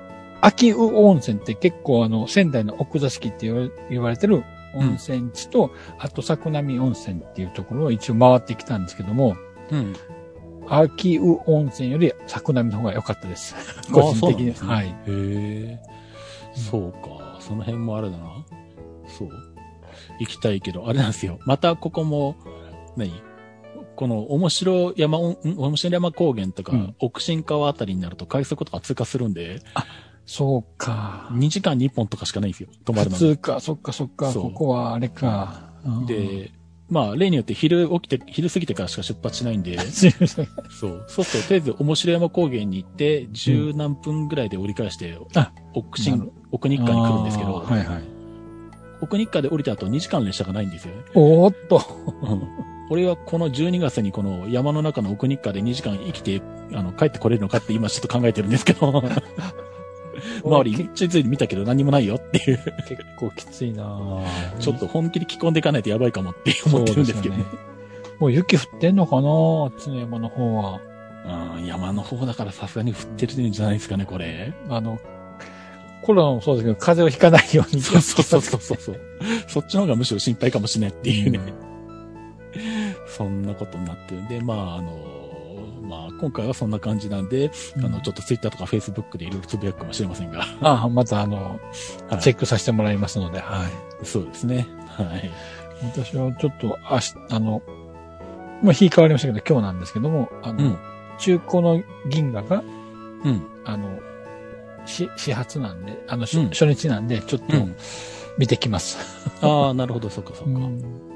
[0.42, 4.44] 秋保温泉って結構あの、仙台の奥座敷って言わ言われてる
[4.76, 9.36] 温泉地と、あと桜波温泉っていうところを一応回ってきたんですけども、
[9.72, 9.96] うん。
[10.70, 13.56] 秋保温泉より桜波の方が良かったです。
[13.92, 14.54] 個人的に。
[14.54, 14.88] そうなんはい。
[14.88, 15.80] へえ。
[16.54, 17.38] そうか。
[17.40, 18.46] その辺もあれだな。
[19.08, 19.30] そう。
[20.20, 21.40] 行きたいけど、あれなんですよ。
[21.46, 22.36] またここも、
[22.96, 23.12] 何？
[23.96, 29.60] この面白山面白山高原とか、うん奥新川あたりになると快速とか通過するんで、
[30.28, 31.30] そうか。
[31.32, 32.70] 2時間に1本とかしかないんですよ。
[32.86, 33.36] 止まる普のに。
[33.36, 34.32] 通か、そっかそっか。
[34.34, 35.72] ここはあれか。
[35.86, 36.52] うん、で、
[36.90, 39.80] まあ、例によって昼起きて、昼過ぎてからしか出発しないんで。
[39.90, 41.06] そう。
[41.08, 48.04] そうすると、とりあえず、面白山高原に行って、十何分ぐらいで折り返して、あ奥新、奥日課に来るんですけど、はいはい。
[49.00, 51.04] 奥日課で降りた後2時間列車がないんですよね。
[51.14, 51.82] おーっと。
[52.90, 56.42] 俺はこの12月にこの山の中の奥日課で2時間生きて、
[56.74, 59.04] あの、帰ってこれるのかって今ちょっと考えてるんですけど、
[60.44, 64.26] 周りちょいつい見たけど何もないよっていう、結構きついなぁ
[64.60, 67.44] ちょっと本気で着込んでいかないとやばいかもって思ってるんですけどね。
[67.44, 67.78] そうです
[68.20, 69.30] もう雪降ってんのかな？
[69.30, 70.80] あっちの山の方は。
[71.58, 74.54] うん、山の方だからさすがに降ってるんじゃないですかね、これ。
[74.70, 74.98] あの、
[76.02, 77.82] コロナもそうですけど、風邪をひかないように。
[77.82, 79.00] そうそうそうそうそう
[79.48, 81.40] そっちの方がむしろ心配かもしれないっていうね。
[83.08, 85.17] そんなことになってるんで、まあ、あの、まあ、
[86.20, 90.46] 今回はそんな感じなんで、うんあの、ちょっとツイッターとかフェイスブックでいろいろつぶやくかもしれませんが。
[90.62, 91.60] ああ、またあの、
[92.10, 93.66] はいチェックさせてもらいますので、は
[94.02, 94.06] い。
[94.06, 94.68] そうですね。
[94.88, 95.32] はい。
[95.84, 97.62] 私はちょっと、あし、あの、
[98.64, 100.78] まあ、日変わりましたけど、今日なんですけども、あの、うん
[101.20, 102.64] 中古の銀河が、
[103.24, 103.42] うん。
[103.66, 103.90] あの、
[104.86, 107.76] し、始発なんで、あの、しうん初日なんで、ちょっとうん
[108.38, 109.00] 見てきます。
[109.42, 110.46] ああ、なるほど、そっかそっか。
[110.46, 111.08] うん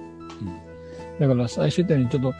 [1.19, 2.33] だから最終的にちょっと、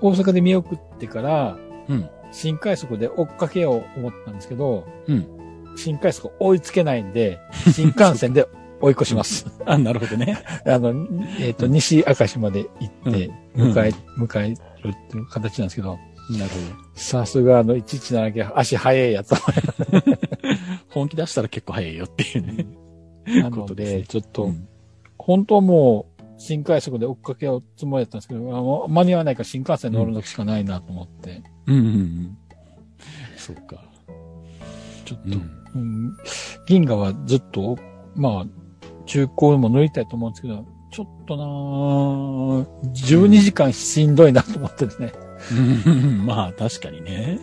[0.00, 1.58] 大阪で見送ってから、
[1.88, 2.08] うん。
[2.32, 5.26] 新快速で追っかけよう思ったんですけど、うん。
[5.76, 7.38] 新快速追いつけないんで、
[7.72, 8.46] 新幹線で
[8.80, 9.46] 追い越します。
[9.66, 10.38] あ、なるほどね。
[10.66, 10.94] あの、
[11.40, 15.98] えっ、と、西明石まで行って、うん迎え、迎えるっていう形なんですけど、
[16.30, 16.50] なる
[16.94, 19.34] さすがあの、117足早いやつ。
[19.34, 19.58] ほど。
[20.88, 22.66] 本気出したら結構早いよっていうね。
[23.42, 24.68] なので、ことですねちょっと、うん
[25.16, 26.13] 本当はもう、
[26.44, 32.38] 新快速で追っかけようつもりだったんですけど、あの間に合わないから新幹線乗るのしかないなと思って、うんうんうん。
[33.38, 33.82] そうか。
[35.06, 35.50] ちょっと、うん。
[35.74, 36.16] うん、
[36.66, 37.78] 銀河はずっと、
[38.14, 38.46] まあ、
[39.06, 45.14] 中古も乗りたいと思うんですけど、ちょっとなぁ、12時間しんどいなと思ってですね。
[45.86, 47.38] う んまあ、確かにね。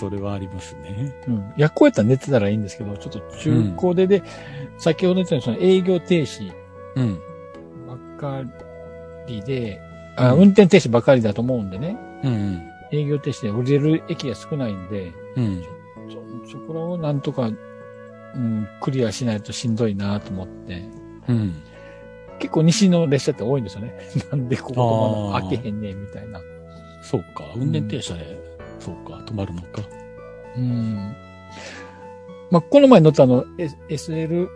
[0.00, 1.14] それはありますね。
[1.28, 1.52] うん。
[1.58, 4.22] 夜行やったら寝てたらいいんですけど、ちょっと中古でで、
[4.78, 6.50] 先ほど言ったようにその営業停止
[6.96, 7.18] うん。
[8.22, 8.42] か
[9.26, 9.80] りで、
[10.16, 11.96] あうん運転停止ばかりだと思うんでね。
[12.22, 12.62] うん。
[12.92, 15.62] 営業停止で降りれる駅が少ないんで、うん。
[16.46, 17.50] そ、そこらをなんとか、
[18.34, 20.84] うん、クリアしないとしんどいなと思って。
[21.28, 21.62] うん。
[22.38, 23.98] 結構西の列車って多いんですよね。
[24.30, 26.40] なんでここま開けへんねんみたいな。
[27.02, 27.44] そうか。
[27.56, 28.38] 運転停車で、
[28.78, 29.22] そうか。
[29.26, 29.82] 止まるのか。
[30.56, 31.14] うん。
[32.50, 34.48] まあ、この前乗ったあの、S- SL、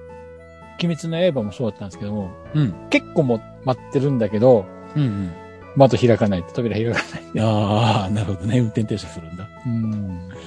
[0.83, 2.75] 鬼滅の刃もそうだったんですけども、うん。
[2.91, 5.33] 結構もう待ってるんだけど、うんうん。
[5.77, 7.45] 窓開かないって扉開かない。
[7.45, 8.59] ああ、なるほどね。
[8.59, 9.49] 運転停車するんだ。
[9.67, 9.91] うん。
[10.29, 10.41] なる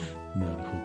[0.64, 0.80] ほ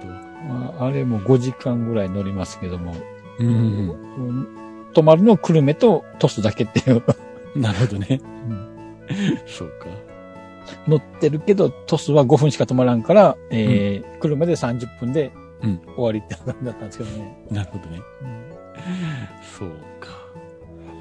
[0.44, 3.00] まあ、あれも5時間ぐらい乗りますけども、ど。
[3.40, 4.48] うんうんうん
[4.94, 7.02] 泊まるの久留米とトスだけっていう。
[7.57, 7.62] うん。
[7.62, 8.20] なるほどね。
[9.46, 9.87] そうか。
[10.87, 15.32] 乗ってるけど、トスは5分しか止まらんから、えー久留米で30分で
[15.62, 17.45] うん終わりって感じだったんですけどね。
[17.51, 18.01] なるほどね。
[19.59, 19.70] そう
[20.01, 20.09] か。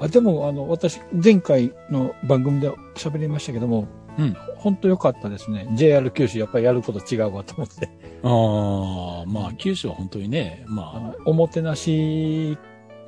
[0.00, 3.86] あでも、あの、私、前回の番組で喋りましたけども、
[4.18, 4.36] うん。
[4.56, 5.68] 本当良かったですね。
[5.74, 7.88] JR 九州やっぱりやること違うわと思って。
[8.22, 12.56] ああ、まあ、九州は本当にね、あまのおもてなし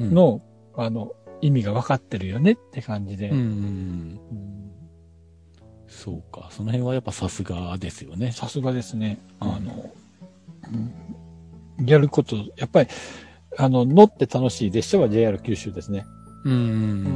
[0.01, 0.43] あ、うん、の、
[0.77, 3.31] あの、意味が分かってるよねって感じで。
[3.31, 4.21] うんうん
[5.89, 6.49] そうか。
[6.51, 8.33] その辺はやっぱさすがですよね。
[8.33, 9.19] さすがですね。
[9.41, 9.91] うんあの、
[10.73, 10.93] うん
[11.85, 12.89] やること、やっぱり、
[13.59, 16.07] あの、乗って楽しい列車は JR 九州ですね。
[16.45, 17.07] うんうん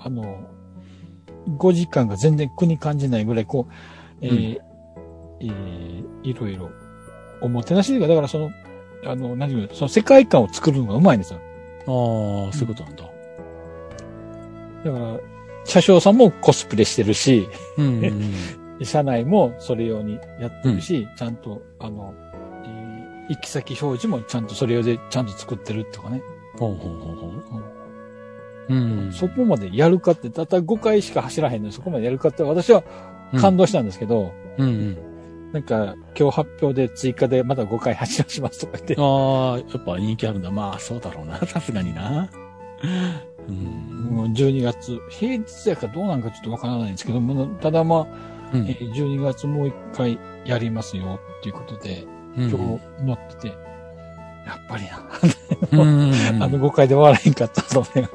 [0.00, 0.40] あの、
[1.56, 3.72] 5時間が全然苦に感じないぐらい、こう、
[4.20, 4.58] えー
[5.40, 6.70] えーいろいろ、
[7.40, 8.50] おもてなしというか、だからその、
[9.04, 11.40] あの、何ていうのその世界観を作るのがうまいんですよ。
[11.86, 13.04] ああ、そういうことなんだ。
[14.84, 15.20] だから、
[15.64, 18.32] 車掌さんもコスプレしてるし、うんうんうん。
[18.84, 22.27] 車内もそれ用にやってるし、ちゃんと、あの、えー
[23.28, 26.22] 行き先表示もちゃんとそれ用でちゃんと作ってるとかね。
[26.58, 27.78] ほうほうほうほう。
[28.68, 28.74] う
[29.08, 29.12] ん。
[29.12, 32.82] そこまでやるかって、たった5回しか走らへんのにそこまでやるかって、私は
[33.40, 34.98] 感動したんですけど、うんうん。
[35.52, 40.50] なんか、今日発表で追加でまだ5回走らしますとか言って、ああ、やっぱ人気あるんだ。
[40.50, 41.38] まあ、そうだろうな。
[41.38, 42.28] さすがにな。
[43.48, 43.54] うん。
[44.10, 48.06] もう12月、平日やからどうなんかちょっとわからないんですけども、ただまあ、
[48.52, 55.00] うんえー12月もう一回やりますよっていうことで、うん今日乗ってて、やっぱりな、
[55.72, 56.12] うん。
[56.42, 58.08] あの5回で終わらへんかったとね、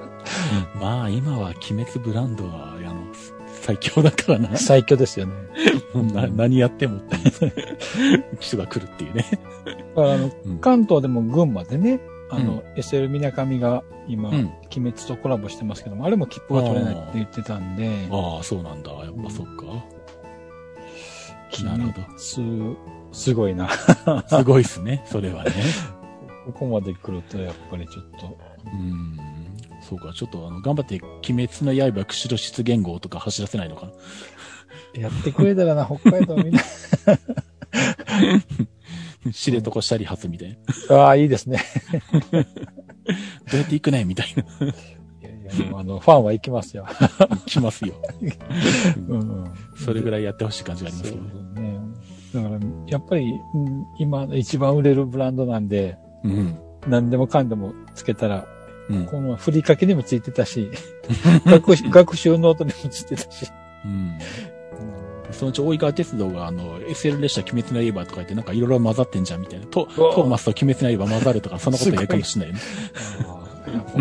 [0.79, 2.93] まあ、今は鬼滅ブランドは、あの、
[3.61, 4.57] 最強だからな。
[4.57, 5.33] 最強ですよね。
[6.13, 7.15] な何やってもって
[8.39, 9.25] 人が来るっていうね。
[9.95, 10.57] だからあの、うん。
[10.59, 11.99] 関東でも群馬でね、
[12.29, 14.35] あの、う SL みなかみが今、うん。
[14.35, 18.91] 鬼滅とコラボしてますけども、あれも切符が取れないって言ってたんで、ああ、そうなんだ。
[18.91, 19.65] やっぱそっか。
[21.61, 22.77] 鬼なるほ滅、
[23.13, 23.69] すごいな。
[24.27, 25.03] すごいっすね。
[25.05, 25.51] それはね。
[26.45, 29.17] ここまで来ると、やっぱりちょっと、うん。
[29.81, 30.99] そうか、ちょっとあの、頑張って、
[31.29, 33.91] 鬼滅の刃、釧路出言語とか走らせないのかな。
[35.01, 36.61] やってくれたらな、北海道みんな。
[39.31, 40.57] 知床シャ発みたい
[40.89, 40.95] な。
[40.97, 41.63] ああ、いいですね。
[42.31, 44.43] どうやって行くねみたいな。
[44.67, 44.73] い
[45.23, 46.85] やいや、あの、ファンは行きますよ。
[47.45, 47.93] 来ますよ。
[49.07, 49.53] うんうん。
[49.77, 51.82] それぐらいやってほしい感じがありますそうよね。
[52.37, 52.43] ね。
[52.43, 56.57] だから、やっぱり、うん今一番売れるブランドなんで、うん。
[56.87, 58.45] 何でもかんでもつけたら、
[58.89, 59.05] うん。
[59.05, 60.69] このふりかけにもついてたし、
[61.45, 63.51] 学習学習ノートにもついてたし。
[63.85, 64.17] うん。
[65.31, 69.65] そのうち大井川鉄道があの、SL 列車鬼滅の刃とか言ってなんかいろいろ混ざってんじゃんみたいな。
[69.65, 72.61] トトーマスと鬼滅の刃混ざるとか、そんなことやるかもしれないよね。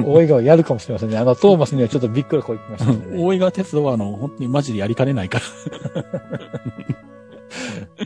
[0.05, 1.17] 大井川やるかもしれませんね。
[1.17, 3.17] あの、トーマスにはちょっとびっくりこいきましたね。
[3.17, 5.41] 大井川鉄道はあの、本当にマジでやりかねないか
[5.95, 6.15] ら。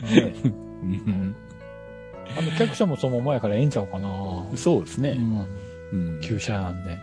[0.01, 1.35] ねうん
[2.37, 4.09] あの、客車もそのままやからええんちゃうかな。
[4.55, 5.11] そうですね。
[5.11, 5.47] うん。
[5.91, 6.21] うん。
[6.21, 6.97] 旧車なんで。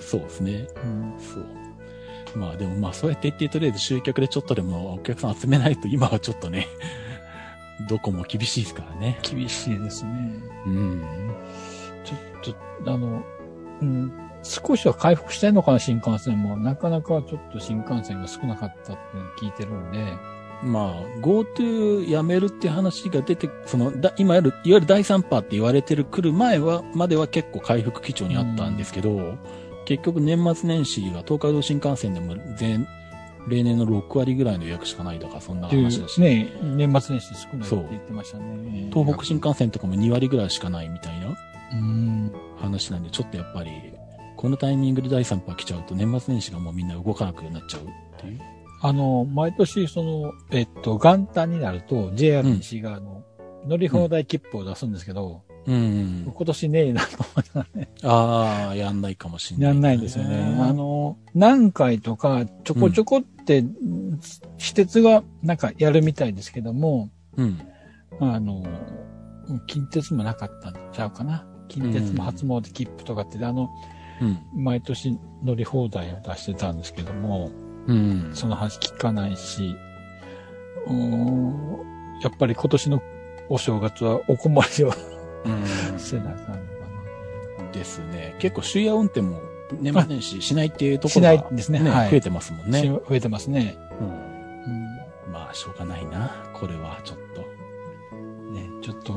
[0.00, 0.66] そうですね。
[0.84, 1.14] うん。
[1.18, 2.38] そう。
[2.38, 6.66] まあでもまあそうやって言ってとりあえず集客でちょっとでもお客さん集めないと今はちょっとね、
[7.88, 9.18] どこも厳しいですからね。
[9.22, 10.10] 厳しいですね。
[10.66, 11.04] うん。
[12.04, 13.22] ちょっと、あの、
[13.80, 14.12] うん、
[14.42, 16.56] 少しは回復したいのかな、新幹線も。
[16.56, 19.02] なかなかちょっと新幹線が少なかったって
[19.40, 20.37] 聞いてるんで。
[20.62, 29.38] まあ、GoTo やめるって話が出て、その、だ今やる、いわゆる第3波って言われてる来る前は、までは結構回復基調にあったんですけど、
[29.84, 32.86] 結局年末年始が東海道新幹線でも全、
[33.46, 36.20] 例年の6割ぐらいの予約しかないだから、そんな話だし。
[36.20, 38.90] ね、年末年始少ないって言ってましたね。
[38.92, 41.36] 東北新幹線とかも2割ぐらいしかないみたいな
[41.72, 42.32] うん。
[42.60, 43.70] 話なんで、ちょっとやっぱり、
[44.36, 47.84] このタイミングで第3波来ちゃうと年末年始がもうみんな動かなくなっちゃうっ
[48.20, 48.40] ていう。
[48.80, 53.24] あの、毎年、その、えっと、元旦になると、JR 西側の
[53.66, 56.32] 乗り放題切符を出すんですけど、うん。
[56.34, 57.90] 今年ねえなと思いながらね。
[58.02, 60.56] ああ、やんないかもしれない、やんないんですよね。
[60.60, 63.64] あの、何回とか、ちょこちょこって、
[64.58, 67.60] 私鉄がなんかやるみたいですけども、うん。
[68.20, 68.64] あの、
[69.66, 71.46] 近鉄もなかったんちゃうかな。
[71.68, 73.68] 近鉄も初詣切符とかって、あの、
[74.22, 74.38] うん。
[74.54, 77.50] 毎年乗り放題を出してたんですけども、
[77.88, 78.30] うん。
[78.34, 79.76] その話聞かないし、
[80.86, 81.78] うーん
[82.22, 83.02] やっぱり今年の
[83.48, 84.92] お正月はお困りを
[85.44, 85.50] う
[85.94, 86.60] んせなあかんの
[87.66, 88.34] かですね。
[88.38, 89.40] 結構、終夜運転も
[89.80, 92.80] 年末年始しないっていうところしが、ないですねはい増えてますもんな。
[92.80, 92.88] ね。
[92.88, 93.76] 増えてますね。
[94.00, 96.30] うんうんまあ、しょうがないな。
[96.54, 97.40] これは、ちょっと。
[98.52, 99.12] ね、ちょっと、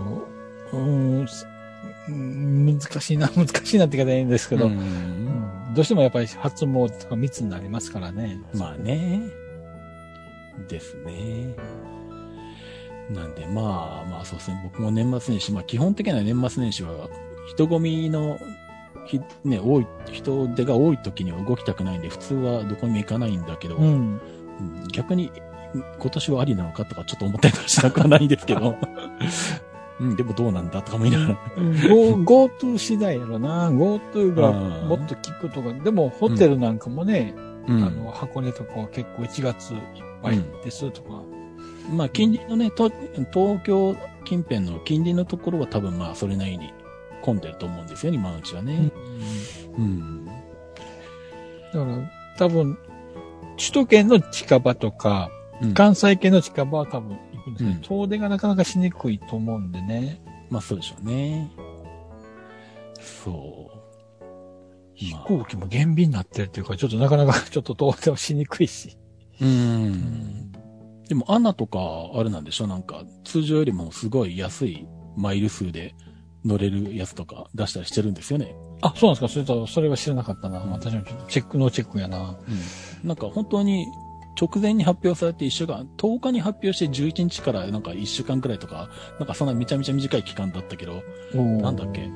[0.74, 1.24] うー
[2.12, 5.31] ん難しいな、難しいなって言い方いいんですけど、ううんん
[5.74, 8.40] どうしてもやっぱり初詣とか密になりますからね。
[8.54, 9.22] まあね。
[10.68, 11.56] ですね。
[13.10, 14.62] なんで、まあ、まあそうですね。
[14.64, 17.10] 僕も年末年始、まあ基本的には年末年始は、
[17.50, 18.40] 人混みの、
[19.06, 23.88] ひね、多い、人手が多い時には動きたくないんで、普通はどこにも行かないんだけど、うん。
[23.88, 25.32] うん逆に
[25.74, 28.78] 今年はありなのかとかちょっと思ったりとかしなくはないんですけど、
[30.02, 31.36] うん、でもどうなんだとか思いながら。
[31.88, 33.70] Go- GoTo 次第やろな。
[33.70, 37.36] GoTo がもっと効くとか、でもホテルなんかもね、
[37.68, 39.80] うあの、箱根とかは結構1月いっ
[40.24, 41.22] ぱいですとか。
[41.94, 42.90] まあ、近隣のね、と
[43.32, 43.96] 東京
[44.26, 46.74] 近辺の近隣のところは多分まあ、それなりに
[47.22, 48.92] 混んでると思うんですよ、今のうちはね。
[49.78, 50.26] うん。
[50.26, 50.40] だか
[51.74, 51.86] ら、
[52.38, 52.78] 多分、
[53.58, 55.30] 首都圏の近場とか、
[55.62, 57.20] うん関西系の近場は多分
[57.60, 60.22] うん遠出がなかなかしにくいと思うんでね。
[60.50, 61.52] まあそうでしょうね。
[63.00, 63.82] そう。
[64.96, 68.98] 飛行機も減便になってるっていうか、ちょっとなかなか ちょっと遠出はしにくいし。
[69.40, 70.52] うん。
[71.08, 71.80] でも、アナとか、
[72.14, 74.88] あれなんでしょなんか、通常よりもすごい安い
[75.18, 75.96] マイル数で
[76.46, 78.56] 乗れるやつとか出したりしてるんですよね。
[78.82, 80.64] あ、そうなんですかそれと、それは知らなかったな。
[80.64, 82.38] うん私もちょっとチェック、ノーチェックやな。
[83.04, 83.08] うん。
[83.08, 83.88] なんか本当に、
[84.40, 91.04] 直前に発表されて1週間、10日に発表して11日からなんか1週間くらいとか、なんかそんなめちゃめちゃ短い期間だったけど、
[91.34, 92.10] ななんだっけ？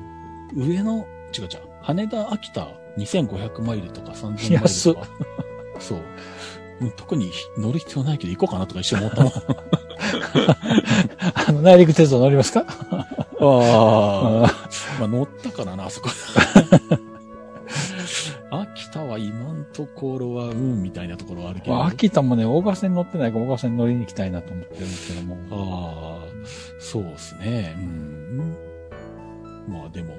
[0.54, 1.06] 上の、
[1.36, 1.48] 違う違う、
[1.82, 4.68] 羽田、秋田2500マイルとか3000マイルとか。
[4.68, 4.92] そ
[5.96, 6.00] う。
[6.80, 9.32] うん特に乗る必要ないけど行こうかなとか一瞬思ったもん。
[11.48, 12.66] あの、内陸鉄道乗りますか？
[12.68, 13.06] あ
[13.40, 14.44] あ。
[14.46, 14.50] あ
[15.00, 16.10] まあ乗ったからな、あそこ。
[18.62, 21.76] 秋田は今んところは、うん、みたいなところはあるけど。
[21.76, 25.36] あ秋田もね、大川線乗ってないから大川線乗りに行きたいなと思ってるんですけども。
[25.50, 26.28] ああ、
[26.78, 27.74] そうですね。
[27.78, 28.56] うん。
[29.68, 30.14] まあでも、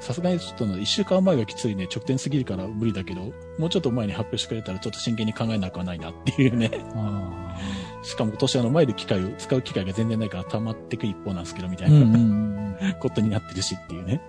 [0.00, 6.70] さすがにちょっとの一週間前がきついね、直点すぎるから無理だけど、もうちょっと前に発表してくれたらちょっと真剣に考えなくはないなっていうね。
[6.94, 7.56] あ
[8.02, 12.94] しかも今年あの、マイル機会を、使う機会が全然ないから溜まってく一方なんですけど、みたいなんうん。
[13.00, 14.20] ことになってるしっていうね。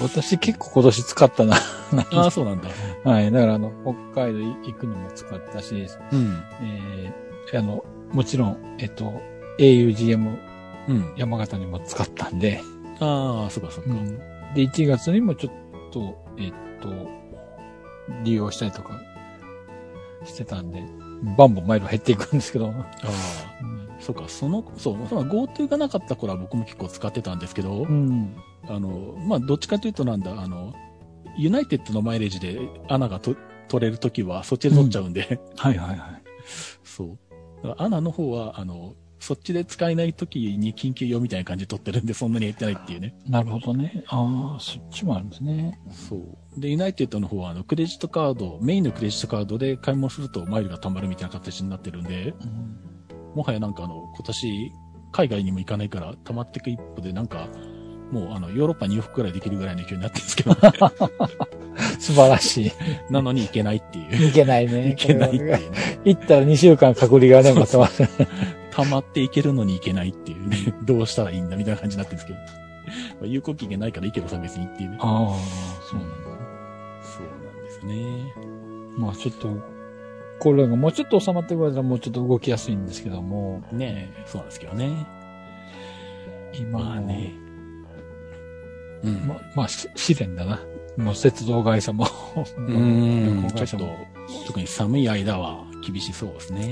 [0.00, 1.56] 私結構今年使ったな。
[2.12, 2.68] ああ、そうなんだ。
[3.04, 3.30] はい。
[3.30, 3.72] だからあの、
[4.14, 5.74] 北海道行くのも使ったし、
[6.12, 6.42] うん。
[6.62, 9.20] えー、あの、もちろん、えっと、
[9.58, 10.38] augm
[10.88, 11.14] うん。
[11.16, 12.60] 山形にも使ったんで、
[13.00, 13.90] ああ、そうかそうか。
[14.54, 15.52] で、1月にもちょっ
[15.92, 16.88] と、えっと、
[18.24, 19.00] 利用したりとか
[20.24, 20.82] してたんで、
[21.36, 23.72] バンバンマイル減っていくんですけど、ああ。
[24.00, 28.34] そうか、その、そう、その GoTo がなかった頃は僕も結構使ってたんですけど、うん。
[28.68, 30.74] あの、まあ、どっちかというとなんだ、あの、
[31.36, 32.58] ユナイテッドのマイレージで
[32.88, 33.36] 穴がと
[33.68, 36.22] 取れるときはそっちで取っちゃうんで、はいはいはい。
[36.84, 37.18] そう。
[37.66, 43.14] だから穴の方は、あの、そっちで使えないときに緊急用みたいな感じで取ってるんで、そんなに減ってないっていうね。
[43.28, 44.02] なるほどね。
[44.08, 45.78] ああ、そっちもあるんですね。
[45.90, 46.60] そう。
[46.60, 52.92] で、ユナイテッドの方は、あの、クレジットカード、メインのクレジットカードで買い物するとマイルが貯まるみたいな形になってるんで、うん
[53.34, 54.72] もはやなんかあの、今年、
[55.12, 57.48] 海外にも行かないから、溜まっていく一歩で、なんか、
[58.12, 60.54] もうあの、ヨーロッパに2往復くらいできるぐらいの勢いになってるんですけど、
[61.98, 62.72] 素晴らしい。
[63.10, 64.28] なのに行けないっていう。
[64.28, 64.90] いけないね。
[64.90, 65.60] 行けないっていうね。
[66.04, 68.06] 行ったら2週間隔離がね、またまた。
[68.72, 70.74] 溜まっていけるのに行けないっていうね。
[70.84, 72.62] どうしたらいいんだみたいな感じになってるんですけど。
[73.20, 74.98] まあ、有効期限ないからいいけどさ、別にっていうね。
[75.00, 75.36] ああ、
[75.88, 76.16] そうなんだ。
[77.02, 78.34] そうなんですね。
[78.98, 79.56] まあちょっと、
[80.38, 85.06] これがもうちょっと収まってくれたらもうちょっと動きやすいんですけども、ねえ、そうなんですけどね。
[86.52, 87.41] 今ね。
[89.04, 89.26] うん。
[89.26, 90.60] ままあ、し試練だな。
[90.96, 92.04] もう鉄道会社も。
[92.04, 93.48] う 旅ん。
[93.48, 94.06] ちょっと行会社も。、
[94.46, 96.68] 特に寒い間は厳しそうですね。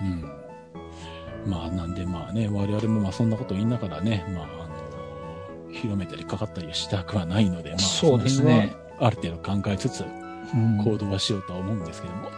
[0.00, 1.50] うん。
[1.50, 12.30] まあ、なんでまあね、我々もまあそんなこと言いながらね、まあ、あの、広めたりかかったりはしたくはないので、まあ、そうですねある程度考えつつ、うん行動はしようとは思うんですけども。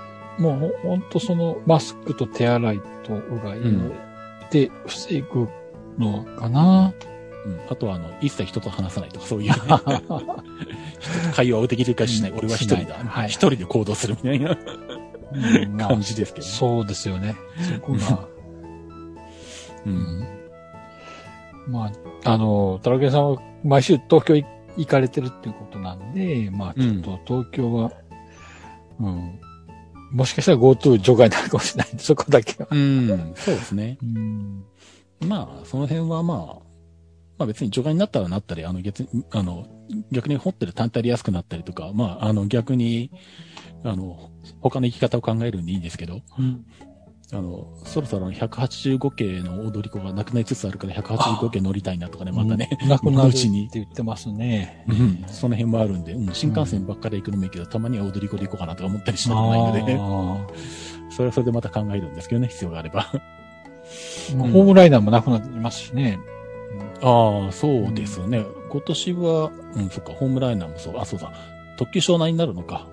[0.59, 3.93] もうほんとそのマスクと手洗いとうがいうん
[4.51, 5.49] で防ぐ
[5.99, 6.87] のかな。
[6.87, 7.20] うん。
[7.69, 9.53] あとは、あの、一切人と話さないとか、そういう、
[11.33, 12.31] 会話をできるかしない。
[12.31, 12.95] うん俺は一人だ。
[12.97, 16.53] はい一人で行動するみたいな感じですけど、ね。
[16.53, 17.35] そうですよね。
[17.75, 18.29] そこが。
[19.87, 20.27] うん。
[21.69, 21.91] ま
[22.25, 24.45] あ、あの、タラケンさんは毎週東京い
[24.77, 27.93] 行かれてるっていうことなんで、まあちょっと東京は、
[29.01, 29.41] うん、
[30.13, 32.69] もしかしたら GoTo 除外になるかもしれないそこだけは。
[32.71, 33.33] うん。
[33.37, 33.99] そうですね。
[34.03, 34.65] うん。
[35.27, 36.70] まあ、その辺はまあ、
[37.41, 39.67] まあ別に除外になったらなったり、あの逆に、あの、
[40.13, 43.11] 逆に掘ってる単体で安くなったりとか、まあ、あの逆に、
[43.83, 44.31] あの、
[44.61, 46.21] 他の生き方を考えるんでいいんですけど、
[47.33, 52.69] あの、そろそろ185系の踊り子がなくなりつつあるから185系乗りたいなとかね、またね。
[52.83, 52.89] うん。
[52.91, 54.85] なくなるってうちに言ってますね。
[54.87, 55.25] うん。
[55.27, 60.47] その辺もあるんで、うん、新幹線ばっかり行くのもいいけど、たまには踊り子で行こうかなとか思ったりしなくもないので、あ
[61.11, 63.07] それはそれでまた考えるんですけどね、必要があれば。
[64.31, 66.19] ホームライナーもなくなってますしね。
[67.03, 68.45] ああ、そうですね。
[68.71, 71.33] 今年は、うん、そっか、ホームライナーもそう、あ、そうだ、
[71.77, 72.87] 特急湘南になるのか。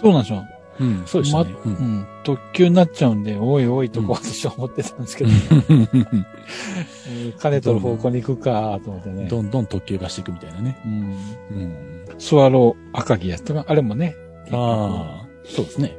[0.00, 0.44] そうなんですよ。
[0.80, 1.54] うん、そうでしたね。
[1.64, 1.68] う。
[1.68, 2.06] ん。
[2.24, 6.26] 特急になっちゃうんで、おいおいとこ私は思ってたんですけど、えー
[7.38, 9.28] 金取る方向に行くかと思ってね。
[9.28, 10.80] どんどん特急がしていくみたいなね。
[10.84, 10.92] うん。
[10.92, 12.14] うん。
[12.18, 14.16] スワロー赤城やったか、あれもね。
[14.50, 15.96] ああ、そうですね。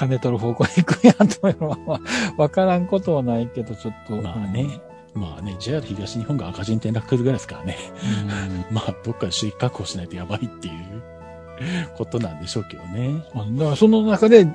[0.00, 2.00] 金取る方向に行くやんというのは、まあ、
[2.38, 4.16] わからんことはないけど、ちょっと。
[4.16, 4.80] まあね。
[5.12, 7.76] まあね、JR 東日本が赤字に転落するぐらいですからね。
[8.70, 8.72] うん。
[8.74, 11.02] まあ、どっかで収益確保しないとやばいっていう。
[11.98, 13.22] ことなんでしょうけどね。
[13.34, 14.46] だからその中で、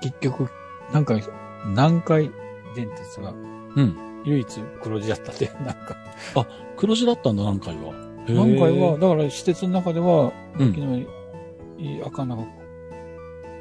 [0.00, 0.48] 結局、
[0.92, 1.18] なんか、
[1.66, 2.30] 南海
[2.76, 4.22] 電鉄が、うん。
[4.24, 5.96] 唯一黒字だったって、なんか、
[6.76, 7.92] 黒字だったんだ、何回は。
[8.28, 11.06] 南海は、、だから施設の中では、うん昨日、
[11.78, 12.38] いい赤な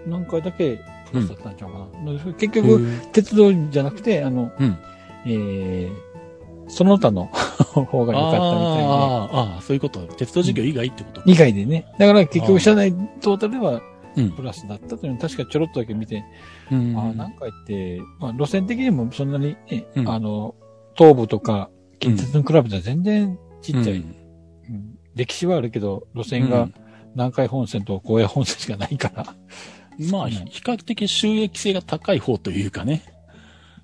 [0.06, 0.80] 南海だけ
[1.22, 2.14] だったんちゃうかな。
[2.14, 4.78] だから結へ局、ー鉄道じゃなくて、あの、うん。
[5.28, 8.84] えー、その他の 方が良かったみたいで。
[8.84, 10.00] あーあー、そういうこと。
[10.18, 11.86] 鉄道事業以外ってこと、以外でね。
[11.98, 13.82] だから結局、車内トータルでは
[14.18, 14.32] うん。
[14.32, 16.24] プラスだったというのを確かちょろっとだけ見て、
[16.72, 16.98] うん。
[16.98, 20.56] ああ、南海って、まあ、路線的にもそんなに、ねうんあの、
[20.96, 23.98] 東部とか、近鉄に比べたら全然ちっちゃい。
[23.98, 24.16] うんうん
[25.16, 26.68] 歴史はあるけど、路線が
[27.14, 29.26] 南海本線と高野本線しかないから。
[30.12, 33.04] まあ、うん比較的収益性が高い方というかね。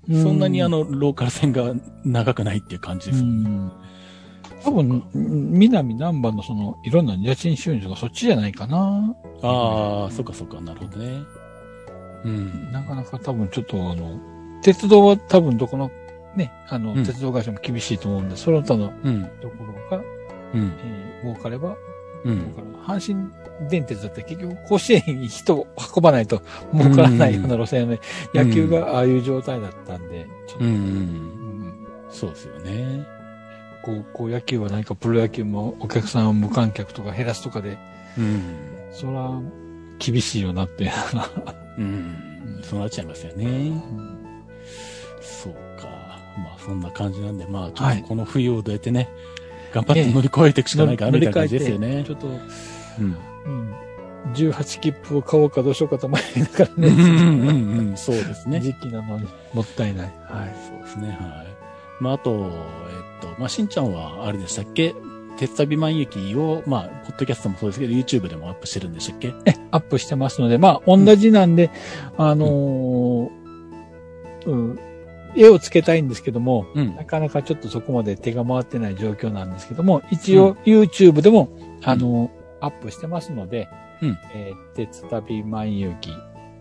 [0.08, 3.24] そんなにあの、ローカル線が長くないっていう感じうです。
[3.24, 3.70] ん、
[4.64, 9.14] 多分、南南蛮のその、いろんな家賃収入とかそっちじゃないかな。
[9.42, 11.22] ああ、そっかそっか、なるほどね。
[12.24, 12.72] うん。
[12.72, 14.18] なかなか多分ちょっとあの、
[14.62, 15.88] 鉄道は多分どこの、
[16.36, 19.22] ね、あの、うん鉄道会社も厳しいと思うんで、その他のうん。
[19.40, 19.54] とこ
[19.90, 20.02] ろが、
[20.54, 20.72] うん。
[20.84, 21.76] えー儲かれば、
[22.24, 22.38] うん。
[22.40, 23.30] 儲かる阪神
[23.68, 26.42] 電鉄だって結局甲子園に人を運ばないと
[26.72, 28.00] 儲からないような路線で、
[28.34, 30.70] うん野球がああいう状態だったんで、ちょっとうん。
[30.70, 31.42] うん
[32.10, 33.06] そうですよね。
[33.82, 37.78] 高校野球は何かプロ野球もお客さんを無観客とか減らすとかで、
[38.16, 38.42] うん。
[38.92, 39.40] そら、
[39.98, 40.92] 厳しいよなって。
[41.78, 42.60] うん。
[42.62, 43.72] そうなっちゃいますよね。
[45.20, 45.88] そうか。
[46.38, 49.08] まあ、そんな感じなんで、まあ、ちょっとこの冬をどうやってね、
[49.72, 52.12] 頑張って乗り越えていくしかないかな、みたいな感じですよねち。
[52.12, 52.30] ょっと、う
[53.02, 53.16] ん。
[53.46, 53.74] うん、
[54.34, 58.60] 18切符を買おうかどうしようかと迷いながらうんうんね、うんうん、 そうですね。
[58.60, 59.26] 時期なのに。
[59.52, 60.12] もったいない。
[60.24, 61.46] はい、そうですね、はい。
[62.00, 64.94] まあ、あと、えっと、まあ、しんちゃんは、あれでしたっけ？
[65.38, 69.32] 鉄旅万行を、まあ、ポッドキャストもそうですけど、YouTube でもアップしてるんでしたっけ？
[69.46, 71.70] え、アップしてますので、まあ、同じなんで、
[72.18, 73.30] あのー
[74.46, 74.78] うん、
[75.36, 76.94] 絵をつけたいんですけども、うん。
[76.96, 81.48] なかなかちょっとそこまで手が回ってない状況なんですけども、一応 YouTube でも、
[81.82, 83.68] あのーアップしてますので、
[84.00, 86.10] うんえー鉄旅万有記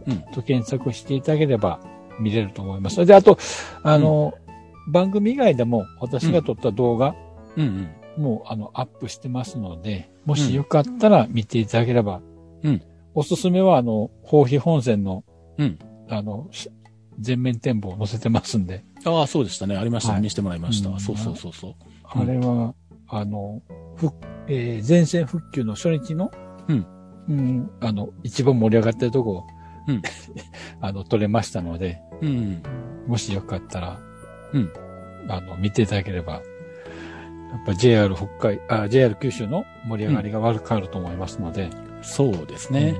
[0.07, 1.79] うんと検索していただければ
[2.19, 3.05] 見れると思います。
[3.05, 3.37] で、あと、
[3.83, 4.41] あのー
[4.91, 7.15] 番組以外でも私が撮った動画、
[7.55, 8.23] うんうん。
[8.23, 12.21] もう、あの、アップしてますので、もしよかったら見ていただければ。
[12.63, 12.81] うん
[13.13, 15.23] おすすめは、あの、包皮本線の、
[15.57, 15.77] うん。
[16.09, 16.69] あの、し
[17.19, 19.75] 全面展望を載せてますんで、ああ、そうでしたね。
[19.77, 20.13] ありました。
[20.13, 20.89] はい見せてもらいました。
[20.89, 21.75] うんそうそうそうそう。
[22.05, 22.73] あれは、
[23.11, 23.61] あの、
[23.95, 24.09] ふ、
[24.47, 26.31] えー前線復旧の初日の、
[26.67, 26.85] うん。
[27.29, 29.43] うん、あの、一番盛り上がってるとこを、
[29.87, 30.01] うん
[30.81, 32.61] あの、撮れましたので、うん。
[33.07, 33.99] もしよかったら、
[34.53, 34.69] うん。
[35.27, 41.69] あの、見ていただければ、やっぱ JR 北海、あ、JR 九州の盛り上がりが悪くなると思いますので、
[42.01, 42.91] そうですね。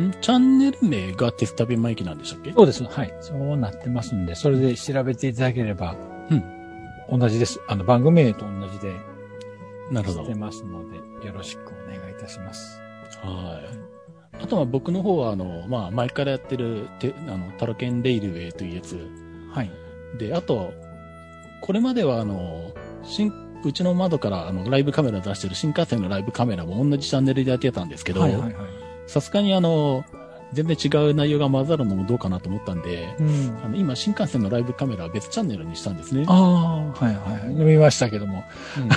[0.00, 2.52] んチャンネル名が鉄旅マイキなんでしたっけ？
[2.52, 2.82] そうです。
[2.82, 3.14] はい。
[3.20, 5.94] そうなってますんで、それで調べていただければ、
[6.30, 7.18] うん。
[7.20, 7.60] 同じです。
[7.68, 8.92] あの、番組名と同じで
[9.90, 10.34] なるほどして。
[10.34, 12.80] ますので、よろしくお願いいたします。
[13.22, 14.42] はい。
[14.42, 18.98] あとは僕の方は、あの、まあ、前からやってる、てあの、タロケンレイルウェイというやつ。
[19.52, 19.70] はい。
[20.18, 20.72] で、あと、
[21.60, 22.72] これまでは、あの、
[23.02, 23.32] 新、
[23.64, 28.54] うちの窓から、あの、ライブカメラ出してる新幹線のライブカメラも同じチャンネルでやってたんですけど、はいはいはい。
[29.06, 30.04] さすがにあの、
[30.54, 33.58] 全然違う内容が混ざるのもどうかなと思ったんで、うん。
[33.64, 36.24] あの、今、新幹線のライブカメラは別チャンネルにしたんですね。
[36.28, 37.54] ああ、はいはいはい。
[37.54, 38.44] 見ましたけども。
[38.78, 38.88] うん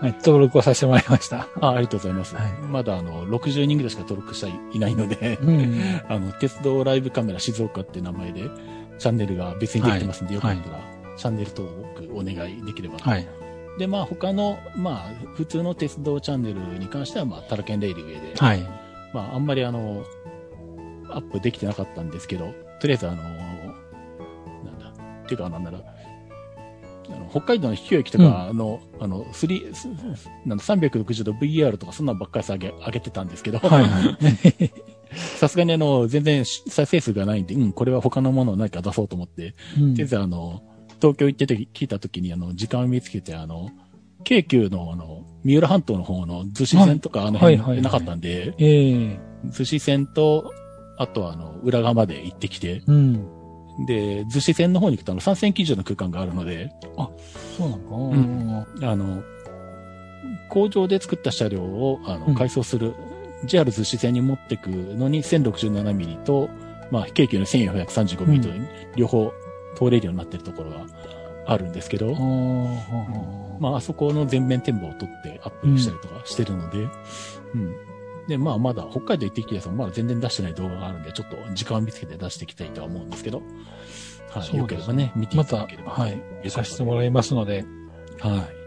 [0.00, 0.14] はい。
[0.24, 1.46] 登録をさせてもらいました。
[1.60, 2.34] あありがとうございます。
[2.34, 5.80] はいまだあの、60人ぐらいしか登録していないので、うん。
[6.08, 8.48] あの、鉄道ライブカメラ静岡って名前で、
[8.98, 10.84] チャンネルが別にできてますんで、はいよかったら、
[11.16, 11.68] チャンネル登
[12.04, 12.98] 録お願いできれば。
[12.98, 13.26] はい。
[13.78, 18.60] で、まあ、他の、まあ、普通の鉄道チャンネルに関しては、まあ、タラケンレイルウェイで、はい。
[19.12, 20.04] まあ、あんまりあの、
[21.14, 23.30] アップできてなかったんですけど、とりあえずあの、な
[24.72, 24.92] んだ、
[25.24, 25.84] っていうか、なんだろう、
[27.12, 29.88] あの北海道の秘境駅とかの、あの、スリー、す
[30.46, 34.72] なんだ、360度 VR とかそんなのばっかりさげ上げてたんですけど、はいはい。
[35.38, 39.94] さすがにあの、全然再生数がないんで、うん、これは他のものを何か出そうと思って、うん。
[39.94, 40.62] とりあえずあの、
[41.00, 43.70] 東京行ってて聞いた時にあの、時間を見つけてあの、
[44.22, 47.82] 京急のあの、三浦半島の方の逗子線とかあの辺はいはいはい。
[47.82, 49.20] なかったんで、ええ。
[49.46, 50.52] 逗子線と、
[51.00, 53.14] あとはあの、裏側まで行ってきて、うん。
[53.86, 56.70] で、逗子線の方に行くとあの、三線基準の空間があるので、
[57.56, 58.66] そうなの？
[58.74, 58.84] か。
[58.84, 59.22] んあの、
[60.50, 62.94] 工場で作った車両をあうんの改装する、
[63.46, 66.50] JR 逗子線に持ってくのに1067ミリと、
[66.90, 68.52] まあ、京急の1435ミリとう
[68.96, 69.32] 両方
[69.76, 70.84] 通れるようになってるところが
[71.46, 76.88] あるんですけど、ああ、まあ、あそこの全面展望を撮ってアップしたりとかしてるので、
[77.54, 77.74] うん。
[78.30, 83.42] で、まあまだ北海道行ってきてですもまだ全然出してない動画があるんで、ちょっと時間を見つけて出していきたいとは思うんですけど、
[84.30, 84.56] はい。
[84.56, 85.90] よければね、見ていまた、ただければ。
[85.90, 87.64] はい、させてもらいますので、
[88.20, 88.60] はい。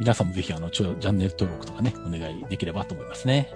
[0.00, 3.50] 皆さんもぜひ、あの、ちょチャンネル登録とかね、お願いできればと思いますね。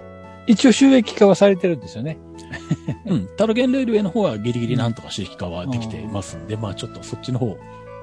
[0.47, 2.17] 一応収益化はされてるんですよね。
[3.05, 3.27] うん。
[3.37, 7.57] タロゲンレールウェイの方はギリギリなんとか収益化はできてますんで、まあちょっとそっちの方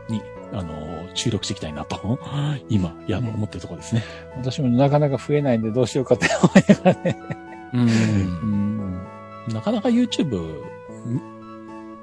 [0.08, 0.22] に、
[0.53, 2.18] あの、注力していきたいなと、
[2.68, 4.03] 今、いや、ね思ってるところですね。
[4.36, 7.18] 私もなかなか増えないんでどうしようかって思いながらね。
[7.72, 9.03] うんうん。
[9.53, 10.62] なかなか YouTube、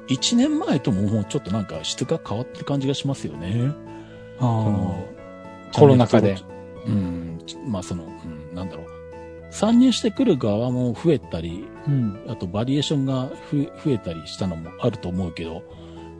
[0.07, 3.71] 1年前とももうちょっとなんか質が変わってる感じがしますよね。
[4.37, 5.05] あこの
[5.73, 6.37] コロナ禍で。
[6.85, 7.39] うん。
[7.67, 8.07] まあその、う
[8.53, 8.87] ん、なんだろう。
[9.49, 11.91] 参入してくる側も増えたり、あ。
[11.91, 12.19] うん。
[12.27, 15.63] あとバリエーションがふ増えたりしたのもあると思うけど、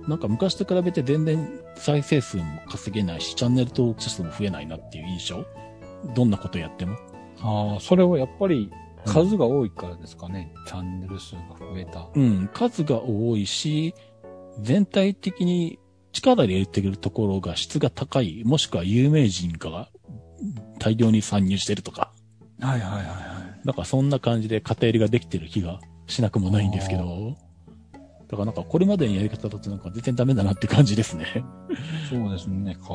[0.08, 5.46] なんか昔と比べて全然再生数も稼げないし、チャンネル登録者数も増えないなっていう印象？
[6.16, 6.96] どんなことやっても？
[7.42, 8.72] ああ、それはやっぱり
[9.06, 10.54] 数が多いからですかね。
[10.66, 12.08] チャンネル数が増えた。
[12.14, 13.94] うん、数が多いし、
[14.62, 15.80] 全体的に
[16.14, 19.90] 力で入れてるところが質が高い、もしくは有名人が
[20.80, 22.12] 大量に参入してるとか、
[22.60, 23.66] はいはいはいはい。
[23.66, 27.36] なんかそんな感じで偏りができてる気がしなくもないんですけど、
[28.28, 31.46] だからなんかこれまでのやり方だとなんか全然ダメだなって感じですね。
[32.10, 32.90] そうですね、か。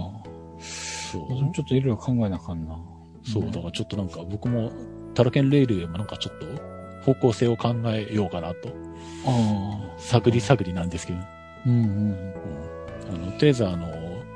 [0.60, 1.54] そう。
[1.54, 2.78] ちょっといろいろ考えなあかんな。
[3.24, 4.72] そう、だからちょっとなんか僕も
[5.14, 6.46] タラケンレールへもなんかちょっと
[7.04, 8.68] 方向性を考えようかなと、
[9.26, 9.98] ああ。
[9.98, 11.18] 探り探りなんですけど、
[11.66, 11.86] うんうん。
[11.86, 12.34] うん
[13.08, 13.88] あの、とりあえずあの、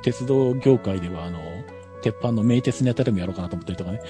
[0.02, 1.40] 鉄道業界ではあの、
[2.02, 4.00] 鉄板の名鉄ネタでもやろうかなと思ったりとかね。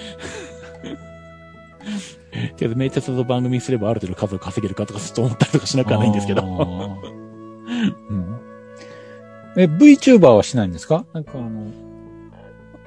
[1.87, 6.43] とりあえず名鉄の番組にすればある程度数を稼げるかとかちょっと思ったりとかしなくはないんですけど。
[8.09, 8.39] うん。
[9.57, 11.05] え、VTuber はしないんですか？
[11.13, 11.71] なんかあの、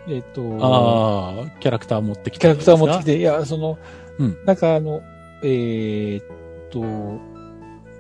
[0.09, 2.41] えっ、と、ああ、キャラクター持ってきて。
[2.41, 3.79] キャラクター持ってきて、いや、その、
[4.19, 5.03] うんなんかあの、
[5.43, 6.25] えーっ
[6.71, 7.21] と、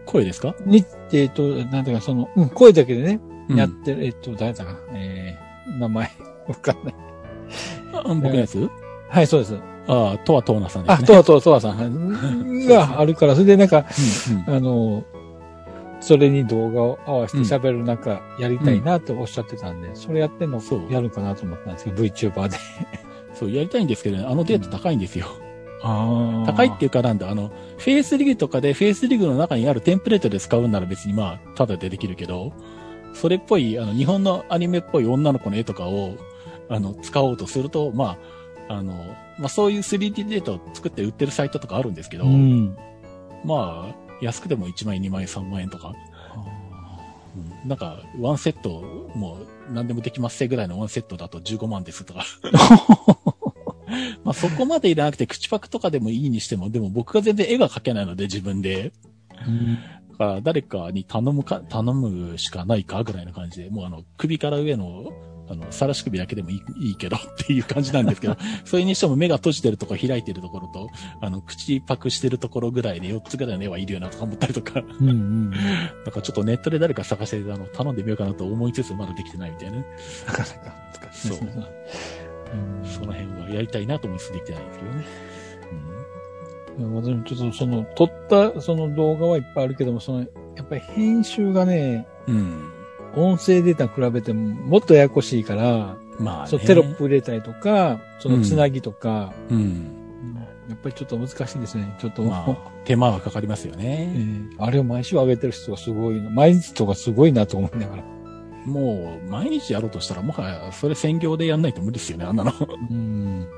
[0.06, 1.42] 声ですか、に、えーっと、
[1.72, 6.10] なんていうか、その、うん、声だけでね、うんやってる、えーっと、誰だかな、えー、名前、
[6.46, 6.94] わかんない。
[7.92, 8.68] あ僕のやつ、
[9.08, 9.58] はい、そうです。
[9.90, 11.06] ああ、とはとわなさんであ、すね。
[11.06, 11.84] とわとわとわさんは
[12.62, 13.84] いがあるから、それでなんか、
[14.30, 14.56] うんうん。
[14.56, 15.04] あの、
[16.00, 20.92] それに動画を合わせて喋るなんかやりたいなっておっしゃってたんで、それやってんのそう。
[20.92, 22.56] やるかなと思ったんですけど、VTuber で。
[23.34, 25.26] そう、やりたいんですけどね、あのデータ高いんですよ。
[25.82, 32.52] あ高いっていうかなんだ、あの、フェイスリグとかで、フェイスリグの中にあるテンプレートで使うんなら別にまあ、ただでできるけど、
[33.14, 36.14] それっぽい、あの、日本のアニメっぽい女の子の絵とかを、
[36.68, 38.18] あの、使おうとすると、まあ、
[38.70, 38.94] あの、
[39.36, 42.76] まあそういう 3D データを作って売ってるサイトとかあるんですけど、うん。
[43.44, 48.80] まあ、安くても1万円、2万円、3万円とか、うんなんか、ワンセット、
[49.14, 52.24] もう、何でもできますせぐらいのワンセットだと15万ですとか。
[54.24, 58.92] まあそこまでいらなくて口パクとかでもいいにしても、でも僕が全然絵が描けないので自分で。
[59.46, 59.78] うん
[60.10, 65.12] だから誰かに頼むか、頼むしかないかぐらいな感じで、もうあの、首から上の、
[65.50, 70.88] あの、さらし首だけでもいいいいけどっていう感じなんですけど、 それにしても目が閉じてるところ開いてるところと、
[71.20, 75.50] あの、口パクしてるところぐらいで4つぐらいの絵はいるよなとか思ったりとか、うんうん。
[75.50, 75.60] なん
[76.12, 79.86] かちょっとネットで誰か探して、あの、頼んでみようかなと思いつつまだできてないみたいなね。
[80.26, 80.54] なかなか
[81.00, 81.52] 難しいですね。
[82.52, 85.04] うんその辺はやりたいなと思いつつできてないんですけどね。
[86.78, 92.72] 私もちょっとその、撮ったその動画はいっぱいあるけども、その、やっぱり編集がね、うん。
[93.16, 96.50] 音声データに比べてももっとややこしいから、まあ、ね。
[96.50, 99.56] そうテロップ入れたりとか、そのつなぎとか、うん。
[99.56, 99.96] うん
[100.70, 101.96] やっぱりちょっと難しいですね。
[101.98, 104.12] ちょっと、まあ、手間はかかりますよえね。
[104.56, 106.30] ーあれを毎週上げてる人がすごいな。
[106.30, 108.04] 毎日とかすごいなと思いながら。
[108.66, 112.52] もう、毎日やろうとしたら、もはや、それ専業でやんないと無理ですよね、あんなの。
[112.88, 113.48] うん。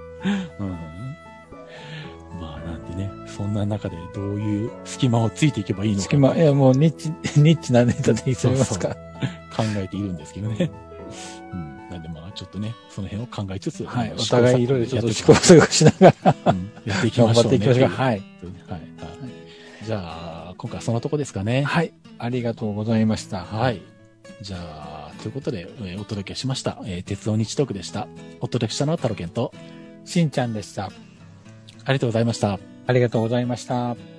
[0.59, 0.71] うん。
[2.41, 8.97] まあ、なんでね、そんな中でどういう隙間をついていけばいいのか隙間、いやもうニッチ、ニッチなネタでいいと思いますか。
[9.57, 10.71] 考えているんですけどね。
[11.53, 11.89] うん。
[11.91, 14.13] なんでまあ、ちょっとね、その辺を考えつつ、はい。
[14.17, 17.45] お互いいろいろちょっと試試行錯誤しながら、うんやっていき頑ましょうね。
[17.45, 17.95] 張っていきましょうか。
[17.95, 18.17] いはい。
[18.19, 18.71] うはい。
[18.73, 19.85] はい。
[19.85, 19.99] じゃ
[20.51, 21.63] あ、今回はそのとこですかね。
[21.63, 21.93] はい。
[22.19, 23.45] ありがとうございました。
[23.45, 23.83] はい。
[24.41, 26.79] じゃあ、ということで、えーお届けしました。
[26.85, 28.09] えー鉄道日トークでした。
[28.41, 29.53] お届けしたのはタロケンと、
[30.05, 30.87] しんちゃんでした。
[30.87, 30.89] あ
[31.89, 32.59] りがとうございました。
[32.87, 34.12] ありがとうございました。